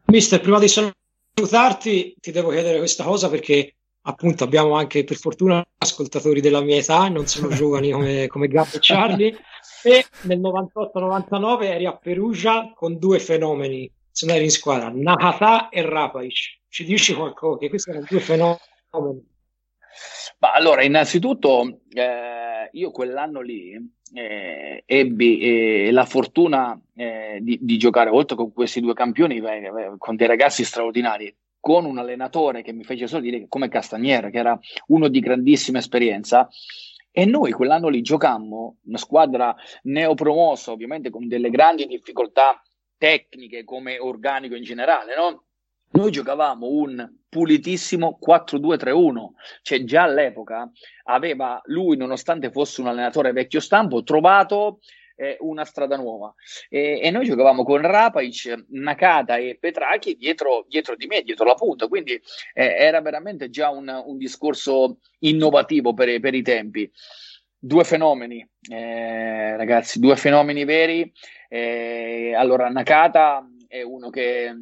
Mister, 0.04 0.38
prima 0.38 0.58
di 0.58 0.68
salutarti 0.68 2.16
ti 2.20 2.30
devo 2.30 2.50
chiedere 2.50 2.76
questa 2.76 3.04
cosa 3.04 3.30
perché 3.30 3.76
appunto 4.02 4.44
abbiamo 4.44 4.74
anche 4.74 5.04
per 5.04 5.16
fortuna 5.16 5.66
ascoltatori 5.78 6.42
della 6.42 6.60
mia 6.60 6.76
età, 6.76 7.08
non 7.08 7.26
sono 7.26 7.48
giovani 7.48 7.92
come, 7.92 8.26
come 8.26 8.48
Gabbo 8.48 8.76
e 8.76 8.78
Charlie, 8.80 9.38
e 9.82 10.04
nel 10.24 10.38
98-99 10.38 11.62
eri 11.62 11.86
a 11.86 11.96
Perugia 11.96 12.72
con 12.74 12.98
due 12.98 13.20
fenomeni, 13.20 13.90
se 14.10 14.26
non 14.26 14.34
eri 14.34 14.44
in 14.44 14.50
squadra, 14.50 14.90
Nakata 14.92 15.70
e 15.70 15.80
Rapaic. 15.80 16.58
Ci 16.68 16.84
dici 16.84 17.14
qualcosa? 17.14 17.56
Che 17.60 17.68
questi 17.70 17.88
erano 17.88 18.04
due 18.06 18.20
fenomeni. 18.20 19.36
Ma 20.38 20.52
allora, 20.52 20.82
innanzitutto, 20.82 21.80
eh, 21.92 22.68
io 22.72 22.90
quell'anno 22.90 23.40
lì 23.40 23.74
eh, 24.14 24.82
ebbi 24.86 25.38
eh, 25.40 25.90
la 25.90 26.04
fortuna 26.04 26.80
eh, 26.94 27.38
di, 27.40 27.58
di, 27.60 27.78
giocare, 27.78 28.10
oltre 28.10 28.36
con 28.36 28.52
questi 28.52 28.80
due 28.80 28.94
campioni, 28.94 29.42
con 29.98 30.16
dei 30.16 30.26
ragazzi 30.26 30.64
straordinari, 30.64 31.34
con 31.60 31.84
un 31.84 31.98
allenatore 31.98 32.62
che 32.62 32.72
mi 32.72 32.84
fece 32.84 33.06
solo 33.06 33.22
dire 33.22 33.46
come 33.48 33.68
Castagnera, 33.68 34.30
che 34.30 34.38
era 34.38 34.58
uno 34.88 35.08
di 35.08 35.20
grandissima 35.20 35.78
esperienza. 35.78 36.48
E 37.10 37.24
noi 37.24 37.50
quell'anno 37.52 37.88
lì 37.88 38.00
giocammo 38.00 38.76
una 38.84 38.98
squadra 38.98 39.54
neopromossa, 39.82 40.70
ovviamente 40.70 41.10
con 41.10 41.26
delle 41.26 41.50
grandi 41.50 41.86
difficoltà 41.86 42.62
tecniche 42.96 43.64
come 43.64 43.98
organico 43.98 44.54
in 44.54 44.62
generale, 44.62 45.16
no? 45.16 45.47
Noi 45.90 46.10
giocavamo 46.10 46.66
un 46.66 47.16
pulitissimo 47.28 48.18
4-2-3-1, 48.24 49.28
cioè 49.62 49.84
già 49.84 50.02
all'epoca 50.04 50.70
aveva 51.04 51.60
lui, 51.64 51.96
nonostante 51.96 52.50
fosse 52.50 52.80
un 52.80 52.88
allenatore 52.88 53.32
vecchio 53.32 53.60
stampo, 53.60 54.02
trovato 54.02 54.80
eh, 55.18 55.36
una 55.40 55.64
strada 55.64 55.96
nuova. 55.96 56.32
E, 56.68 57.00
e, 57.02 57.10
noi 57.10 57.26
giocavamo 57.26 57.64
con 57.64 57.80
Rapaic, 57.80 58.66
Nakata 58.70 59.36
e 59.36 59.58
Petrachi 59.60 60.16
dietro, 60.16 60.64
dietro, 60.68 60.94
di 60.94 61.06
me, 61.06 61.22
dietro 61.22 61.44
la 61.44 61.54
punta, 61.54 61.88
quindi 61.88 62.12
eh, 62.12 62.22
era 62.54 63.00
veramente 63.00 63.50
già 63.50 63.68
un, 63.68 63.88
un 63.88 64.16
discorso 64.16 65.00
innovativo 65.20 65.92
per, 65.92 66.20
per, 66.20 66.34
i 66.34 66.42
tempi. 66.42 66.90
Due 67.60 67.82
fenomeni, 67.82 68.48
eh, 68.70 69.56
ragazzi, 69.56 69.98
due 69.98 70.16
fenomeni 70.16 70.64
veri. 70.64 71.12
Eh, 71.48 72.32
allora, 72.36 72.68
Nakata 72.68 73.44
è 73.66 73.82
uno 73.82 74.10
che 74.10 74.54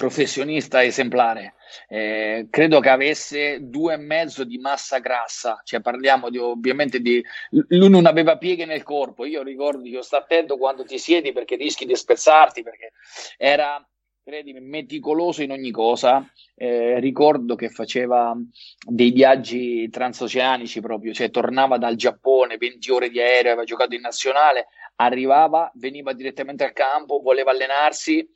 professionista 0.00 0.82
esemplare. 0.82 1.56
Eh, 1.86 2.46
credo 2.48 2.80
che 2.80 2.88
avesse 2.88 3.58
due 3.60 3.92
e 3.92 3.96
mezzo 3.98 4.44
di 4.44 4.56
massa 4.56 4.98
grassa, 4.98 5.60
cioè 5.62 5.82
parliamo 5.82 6.30
di, 6.30 6.38
ovviamente 6.38 7.00
di 7.00 7.22
lui 7.50 7.90
non 7.90 8.06
aveva 8.06 8.38
pieghe 8.38 8.64
nel 8.64 8.82
corpo. 8.82 9.26
Io 9.26 9.42
ricordo 9.42 9.86
io 9.86 10.00
sto 10.00 10.16
attento 10.16 10.56
quando 10.56 10.84
ti 10.84 10.96
siedi 10.96 11.32
perché 11.32 11.56
rischi 11.56 11.84
di 11.84 11.94
spezzarti 11.94 12.62
perché 12.62 12.92
era 13.36 13.86
credimi, 14.24 14.60
meticoloso 14.60 15.42
in 15.42 15.50
ogni 15.50 15.70
cosa. 15.70 16.26
Eh, 16.54 16.98
ricordo 16.98 17.54
che 17.54 17.68
faceva 17.68 18.34
dei 18.82 19.10
viaggi 19.10 19.86
transoceanici 19.90 20.80
proprio, 20.80 21.12
cioè 21.12 21.28
tornava 21.28 21.76
dal 21.76 21.96
Giappone, 21.96 22.56
20 22.56 22.90
ore 22.90 23.10
di 23.10 23.20
aereo, 23.20 23.52
aveva 23.52 23.66
giocato 23.66 23.94
in 23.94 24.00
nazionale, 24.00 24.68
arrivava, 24.96 25.70
veniva 25.74 26.14
direttamente 26.14 26.64
al 26.64 26.72
campo, 26.72 27.20
voleva 27.20 27.50
allenarsi 27.50 28.26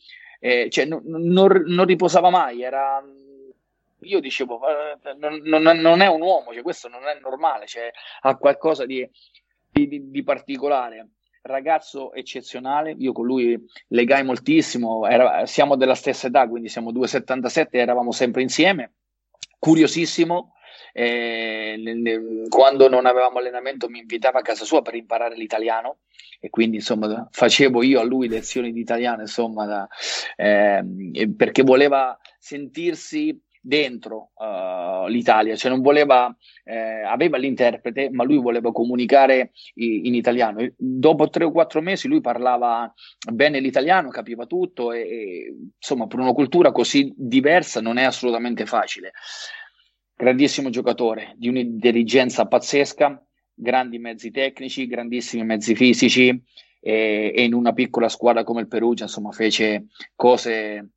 eh, 0.41 0.69
cioè, 0.71 0.85
non, 0.85 1.03
non, 1.05 1.63
non, 1.67 1.87
riposava 1.87 2.31
mai, 2.31 2.63
era... 2.63 3.03
Io 4.01 4.21
dicevo, 4.21 4.61
eh, 4.69 5.15
non, 5.17 5.41
non, 5.43 6.01
è 6.01 6.07
un 6.07 6.21
uomo, 6.21 6.53
cioè, 6.53 6.63
questo 6.63 6.89
non 6.89 7.07
è 7.07 7.19
normale, 7.21 7.67
cioè, 7.67 7.91
ha 8.21 8.37
qualcosa 8.37 8.85
di, 8.85 9.09
di, 9.71 10.11
di 10.11 10.23
particolare. 10.23 11.09
Ragazzo 11.43 12.13
eccezionale, 12.15 12.95
io 12.99 13.13
con 13.13 13.27
lui 13.27 13.59
legai 13.89 14.25
moltissimo, 14.25 15.07
era, 15.07 15.45
siamo 15.45 15.77
della 15.77 15.95
stessa 15.95 16.29
età, 16.29 16.49
quindi 16.49 16.69
siamo 16.69 16.91
2,77, 16.91 17.69
eravamo 17.73 18.13
sempre 18.13 18.41
insieme, 18.41 18.93
curiosissimo, 19.59 20.55
eh, 20.97 21.77
quando 22.49 22.89
non 22.89 23.05
avevamo 23.05 23.39
allenamento 23.39 23.89
mi 23.89 23.99
invitava 23.99 24.39
a 24.39 24.43
casa 24.43 24.65
sua 24.65 24.81
per 24.81 24.95
imparare 24.95 25.35
l'italiano 25.35 25.99
e 26.39 26.51
quindi 26.51 26.77
insomma 26.77 27.29
facevo 27.33 27.83
io 27.83 27.99
a 27.99 28.05
lui 28.05 28.29
lezioni 28.29 28.73
di 28.73 28.81
italiano 28.81 29.23
insomma 29.23 29.67
da, 29.67 29.89
eh, 30.37 30.85
perché 31.37 31.65
voleva 31.65 32.17
sentirsi 32.39 33.37
dentro 33.67 34.33
uh, 34.35 35.07
l'Italia, 35.09 35.57
cioè 35.57 35.71
non 35.71 35.81
voleva, 35.81 36.37
eh, 36.65 37.03
aveva 37.03 37.39
l'interprete, 37.39 38.11
ma 38.11 38.23
lui 38.23 38.37
voleva 38.37 38.71
comunicare 38.73 39.53
in, 39.77 40.05
in, 40.05 40.15
italiano. 40.15 40.69
Dopo 40.77 41.31
tre 41.31 41.45
o 41.45 41.51
quattro 41.51 41.81
mesi 41.81 42.07
lui 42.07 42.21
parlava 42.21 42.93
bene 43.33 43.61
l'italiano, 43.61 44.11
capiva 44.11 44.45
tutto 44.45 44.93
e, 44.93 45.01
e 45.01 45.57
insomma 45.77 46.07
per 46.07 46.19
una 46.19 46.35
cultura 46.35 46.73
così 46.73 47.11
diversa 47.17 47.81
non 47.81 47.97
è 47.97 48.05
assolutamente 48.05 48.67
facile 48.67 49.13
grandissimo 50.17 50.71
giocatore, 50.71 51.35
di 51.37 51.49
un'intelligenza 51.49 52.47
pazzesca, 52.47 53.23
grandi 53.55 53.99
mezzi 53.99 54.31
tecnici, 54.31 54.87
grandissimi 54.87 55.45
mezzi 55.45 55.75
fisici 55.75 56.29
e, 56.81 57.33
e, 57.35 57.43
in 57.43 57.55
una 57.55 57.73
piccola 57.73 58.09
squadra 58.09 58.45
come 58.45 58.63
il 58.63 58.69
Perugia 58.69 59.05
insomma 59.05 59.31
fece 59.31 59.87
cose 60.15 60.91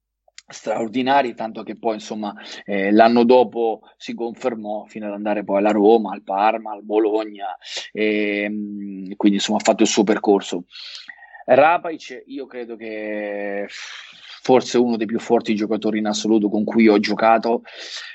straordinarie 0.50 1.34
tanto 1.34 1.64
che 1.64 1.78
poi 1.78 1.96
insomma 1.96 2.34
eh, 2.66 2.92
l'anno 2.92 3.26
dopo 3.26 3.82
si 3.98 4.14
confermò 4.14 4.86
fino 4.86 5.08
ad 5.08 5.14
andare 5.14 5.44
poi 5.44 5.58
alla 5.58 5.72
Roma, 5.72 6.14
al 6.14 6.24
Parma, 6.24 6.72
al 6.72 6.84
Bologna 6.84 7.58
e 7.92 8.48
mm, 8.50 9.12
quindi 9.16 9.38
insomma 9.38 9.60
ha 9.60 9.64
fatto 9.64 9.84
il 9.84 9.90
suo 9.90 10.04
percorso. 10.04 10.66
Rapac 11.46 12.24
io 12.26 12.46
credo 12.46 12.76
che 12.76 13.68
forse 14.48 14.78
uno 14.78 14.96
dei 14.96 15.08
più 15.08 15.20
forti 15.20 15.56
giocatori 15.56 16.00
in 16.00 16.06
assoluto 16.06 16.48
con 16.48 16.64
cui 16.64 16.88
ho 16.88 17.00
giocato. 17.00 17.64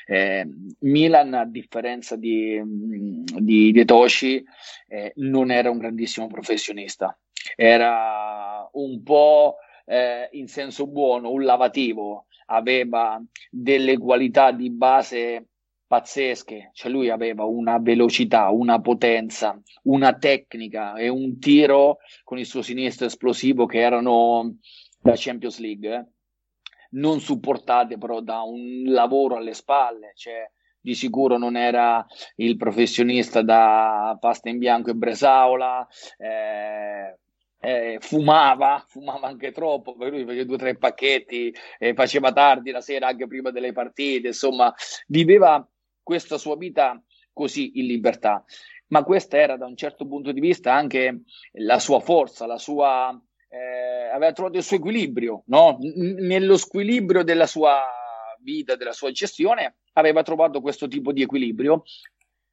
Eh, 0.07 0.49
Milan, 0.79 1.35
a 1.35 1.45
differenza 1.45 2.17
di, 2.17 2.59
di, 2.65 3.71
di 3.71 3.85
Toshi, 3.85 4.43
eh, 4.89 5.13
non 5.17 5.51
era 5.51 5.69
un 5.69 5.77
grandissimo 5.77 6.29
professionista, 6.29 7.15
era 7.55 8.67
un 8.73 9.03
po' 9.03 9.57
eh, 9.85 10.31
in 10.33 10.49
senso 10.49 10.87
buono, 10.87 11.31
un 11.31 11.45
lavativo, 11.45 12.29
aveva 12.47 13.23
delle 13.51 13.99
qualità 13.99 14.53
di 14.53 14.71
base 14.71 15.49
pazzesche, 15.87 16.71
cioè 16.73 16.91
lui 16.91 17.11
aveva 17.11 17.45
una 17.45 17.79
velocità, 17.79 18.49
una 18.49 18.81
potenza, 18.81 19.61
una 19.83 20.15
tecnica 20.15 20.95
e 20.95 21.09
un 21.09 21.39
tiro 21.39 21.99
con 22.25 22.39
il 22.39 22.47
suo 22.47 22.63
sinistro 22.63 23.05
esplosivo 23.05 23.67
che 23.67 23.81
erano 23.81 24.57
da 24.99 25.13
Champions 25.15 25.59
League. 25.59 25.95
Eh 25.95 26.12
non 26.93 27.21
supportate 27.21 27.99
però 27.99 28.21
da 28.21 28.43
un 28.43 28.85
lavoro 28.87 29.37
alle 29.37 29.55
spalle, 29.55 30.13
cioè 30.15 30.51
di 30.81 30.95
sicuro 30.95 31.39
non 31.39 31.57
era 31.57 32.05
il 32.37 32.57
professionista 32.57 33.43
da 33.43 34.17
pasta 34.21 34.49
in 34.49 34.59
bianco 34.59 34.91
e 34.91 34.95
bresaola, 34.95 35.87
eh, 36.19 37.17
eh, 37.61 37.99
fumava, 38.01 38.85
fumava 38.89 39.29
anche 39.29 39.53
troppo, 39.53 39.97
per 39.97 40.11
lui 40.11 40.25
faceva 40.25 40.45
due 40.45 40.55
o 40.57 40.59
tre 40.59 40.77
pacchetti, 40.77 41.55
eh, 41.79 41.95
faceva 41.95 42.33
tardi 42.33 42.73
la 42.73 42.81
sera 42.81 43.07
anche 43.07 43.29
prima 43.29 43.51
delle 43.51 43.73
partite, 43.73 44.29
insomma, 44.29 44.75
viveva 45.07 45.67
questa 46.03 46.37
sua 46.37 46.57
vita 46.57 47.01
così 47.33 47.79
in 47.79 47.87
libertà. 47.87 48.45
Ma 48.89 49.05
questa 49.05 49.39
era 49.39 49.57
da 49.57 49.67
un 49.67 49.77
certo 49.77 50.07
punto 50.07 50.33
di 50.33 50.41
vista 50.41 50.75
anche 50.75 51.23
la 51.53 51.79
sua 51.79 52.01
forza, 52.01 52.45
la 52.45 52.59
sua 52.59 53.19
eh, 53.53 54.09
aveva 54.11 54.33
trovato 54.33 54.57
il 54.57 54.63
suo 54.63 54.77
equilibrio, 54.77 55.43
no? 55.47 55.77
N- 55.79 56.25
nello 56.25 56.57
squilibrio 56.57 57.23
della 57.23 57.47
sua 57.47 57.83
vita, 58.41 58.77
della 58.77 58.93
sua 58.93 59.11
gestione, 59.11 59.77
aveva 59.93 60.23
trovato 60.23 60.63
questo 60.63 60.89
tipo 60.89 61.13
di 61.13 61.23
equilibrio. 61.23 61.83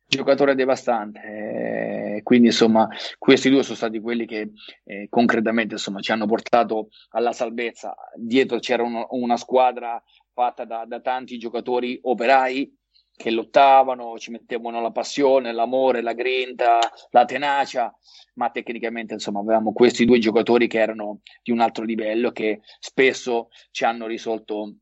Giocatore 0.06 0.56
devastante, 0.56 1.20
eh, 1.20 2.24
quindi 2.24 2.48
insomma, 2.48 2.90
questi 3.20 3.52
due 3.52 3.62
sono 3.62 3.76
stati 3.76 4.00
quelli 4.00 4.26
che 4.26 4.54
eh, 4.84 5.08
concretamente 5.08 5.76
insomma, 5.76 6.02
ci 6.02 6.12
hanno 6.12 6.26
portato 6.26 6.90
alla 7.10 7.32
salvezza. 7.32 7.96
Dietro 8.16 8.58
c'era 8.58 8.82
uno, 8.82 9.06
una 9.12 9.38
squadra 9.38 10.04
fatta 10.34 10.66
da, 10.66 10.86
da 10.88 11.00
tanti 11.00 11.38
giocatori 11.38 12.00
operai 12.02 12.76
che 13.20 13.32
lottavano, 13.32 14.18
ci 14.18 14.32
mettevano 14.32 14.80
la 14.80 14.92
passione, 14.92 15.52
l'amore, 15.52 16.02
la 16.02 16.14
grinta, 16.14 16.80
la 17.10 17.26
tenacia, 17.26 17.94
ma 18.36 18.50
tecnicamente 18.50 19.14
insomma 19.14 19.42
avevamo 19.42 19.74
questi 19.74 20.06
due 20.06 20.20
giocatori 20.20 20.70
che 20.70 20.80
erano 20.80 21.20
di 21.44 21.52
un 21.52 21.60
altro 21.60 21.84
livello 21.84 22.32
che 22.32 22.62
spesso 22.80 23.50
ci 23.72 23.84
hanno 23.84 24.08
risolto 24.08 24.76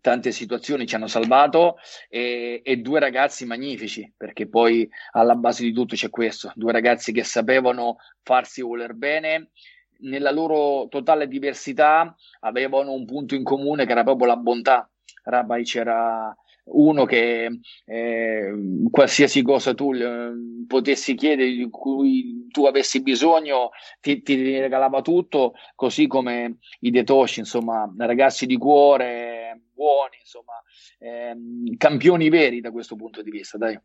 tante 0.00 0.32
situazioni, 0.32 0.86
ci 0.86 0.94
hanno 0.94 1.08
salvato 1.08 1.76
e, 2.08 2.62
e 2.64 2.76
due 2.78 3.00
ragazzi 3.00 3.44
magnifici 3.44 4.10
perché 4.16 4.48
poi 4.48 4.88
alla 5.12 5.34
base 5.34 5.62
di 5.62 5.74
tutto 5.74 5.94
c'è 5.94 6.08
questo, 6.08 6.52
due 6.54 6.72
ragazzi 6.72 7.12
che 7.12 7.22
sapevano 7.22 7.96
farsi 8.22 8.62
voler 8.62 8.94
bene 8.94 9.50
nella 9.98 10.30
loro 10.30 10.88
totale 10.88 11.28
diversità 11.28 12.16
avevano 12.40 12.92
un 12.92 13.04
punto 13.04 13.34
in 13.34 13.44
comune 13.44 13.84
che 13.84 13.92
era 13.92 14.04
proprio 14.04 14.26
la 14.26 14.36
bontà. 14.36 14.88
Rabai 15.24 15.64
c'era 15.64 16.34
uno 16.64 17.04
che 17.04 17.60
eh, 17.84 18.52
qualsiasi 18.90 19.42
cosa 19.42 19.74
tu 19.74 19.92
eh, 19.92 20.30
potessi 20.66 21.14
chiedere 21.14 21.50
di 21.50 21.68
cui 21.68 22.46
tu 22.50 22.64
avessi 22.66 23.02
bisogno 23.02 23.70
ti, 24.00 24.22
ti, 24.22 24.58
regalava 24.58 25.02
tutto 25.02 25.52
così 25.74 26.06
come 26.06 26.58
i 26.80 26.90
detoshi 26.90 27.40
insomma 27.40 27.92
ragazzi 27.98 28.46
di 28.46 28.56
cuore 28.56 29.64
buoni 29.74 30.16
insomma 30.20 30.62
eh, 30.98 31.34
campioni 31.76 32.28
veri 32.30 32.60
da 32.60 32.70
questo 32.70 32.96
punto 32.96 33.22
di 33.22 33.30
vista 33.30 33.58
dai. 33.58 33.78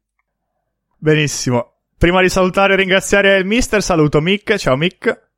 Benissimo. 0.98 1.74
Prima 1.98 2.22
di 2.22 2.30
salutare 2.30 2.74
e 2.74 2.78
ringraziare 2.78 3.38
il 3.38 3.46
mister 3.46 3.82
saluto 3.82 4.22
Mick. 4.22 4.56
Ciao 4.56 4.78
Mick. 4.78 5.32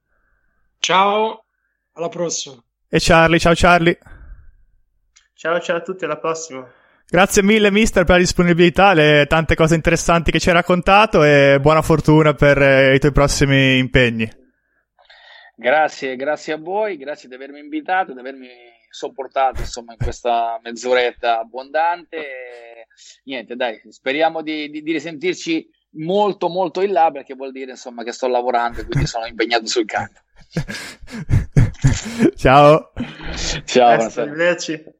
Ciao. 0.77 1.45
Alla 1.93 2.09
prossima. 2.09 2.63
E 2.87 2.97
Charlie. 2.99 3.39
Ciao 3.39 3.53
Charlie. 3.55 3.97
Ciao 5.33 5.59
ciao 5.59 5.77
a 5.77 5.81
tutti. 5.81 6.05
Alla 6.05 6.17
prossima 6.17 6.67
Grazie 7.11 7.43
mille 7.43 7.71
mister 7.71 8.05
per 8.05 8.15
la 8.15 8.21
disponibilità, 8.21 8.93
le 8.93 9.25
tante 9.27 9.53
cose 9.53 9.75
interessanti 9.75 10.31
che 10.31 10.39
ci 10.39 10.47
hai 10.47 10.55
raccontato 10.55 11.25
e 11.25 11.57
buona 11.59 11.81
fortuna 11.81 12.33
per 12.33 12.57
eh, 12.61 12.95
i 12.95 12.99
tuoi 12.99 13.11
prossimi 13.11 13.77
impegni. 13.79 14.31
Grazie, 15.53 16.15
grazie 16.15 16.53
a 16.53 16.57
voi, 16.57 16.95
grazie 16.95 17.27
di 17.27 17.35
avermi 17.35 17.59
invitato, 17.59 18.13
di 18.13 18.19
avermi 18.19 18.47
sopportato 18.89 19.59
insomma 19.59 19.91
in 19.91 19.97
questa 19.97 20.57
mezz'oretta 20.63 21.39
abbondante. 21.39 22.87
Niente, 23.25 23.57
dai, 23.57 23.81
speriamo 23.89 24.41
di, 24.41 24.69
di, 24.69 24.81
di, 24.81 24.93
risentirci 24.93 25.69
molto 25.95 26.47
molto 26.47 26.79
in 26.79 26.93
là 26.93 27.11
perché 27.11 27.33
vuol 27.33 27.51
dire 27.51 27.71
insomma 27.71 28.05
che 28.05 28.13
sto 28.13 28.29
lavorando 28.29 28.79
e 28.79 28.85
quindi 28.85 29.05
sono 29.05 29.25
impegnato 29.25 29.65
sul 29.65 29.83
campo. 29.83 30.21
Ciao. 32.37 32.93
Ciao, 33.65 33.89
arrivederci. 33.89 34.99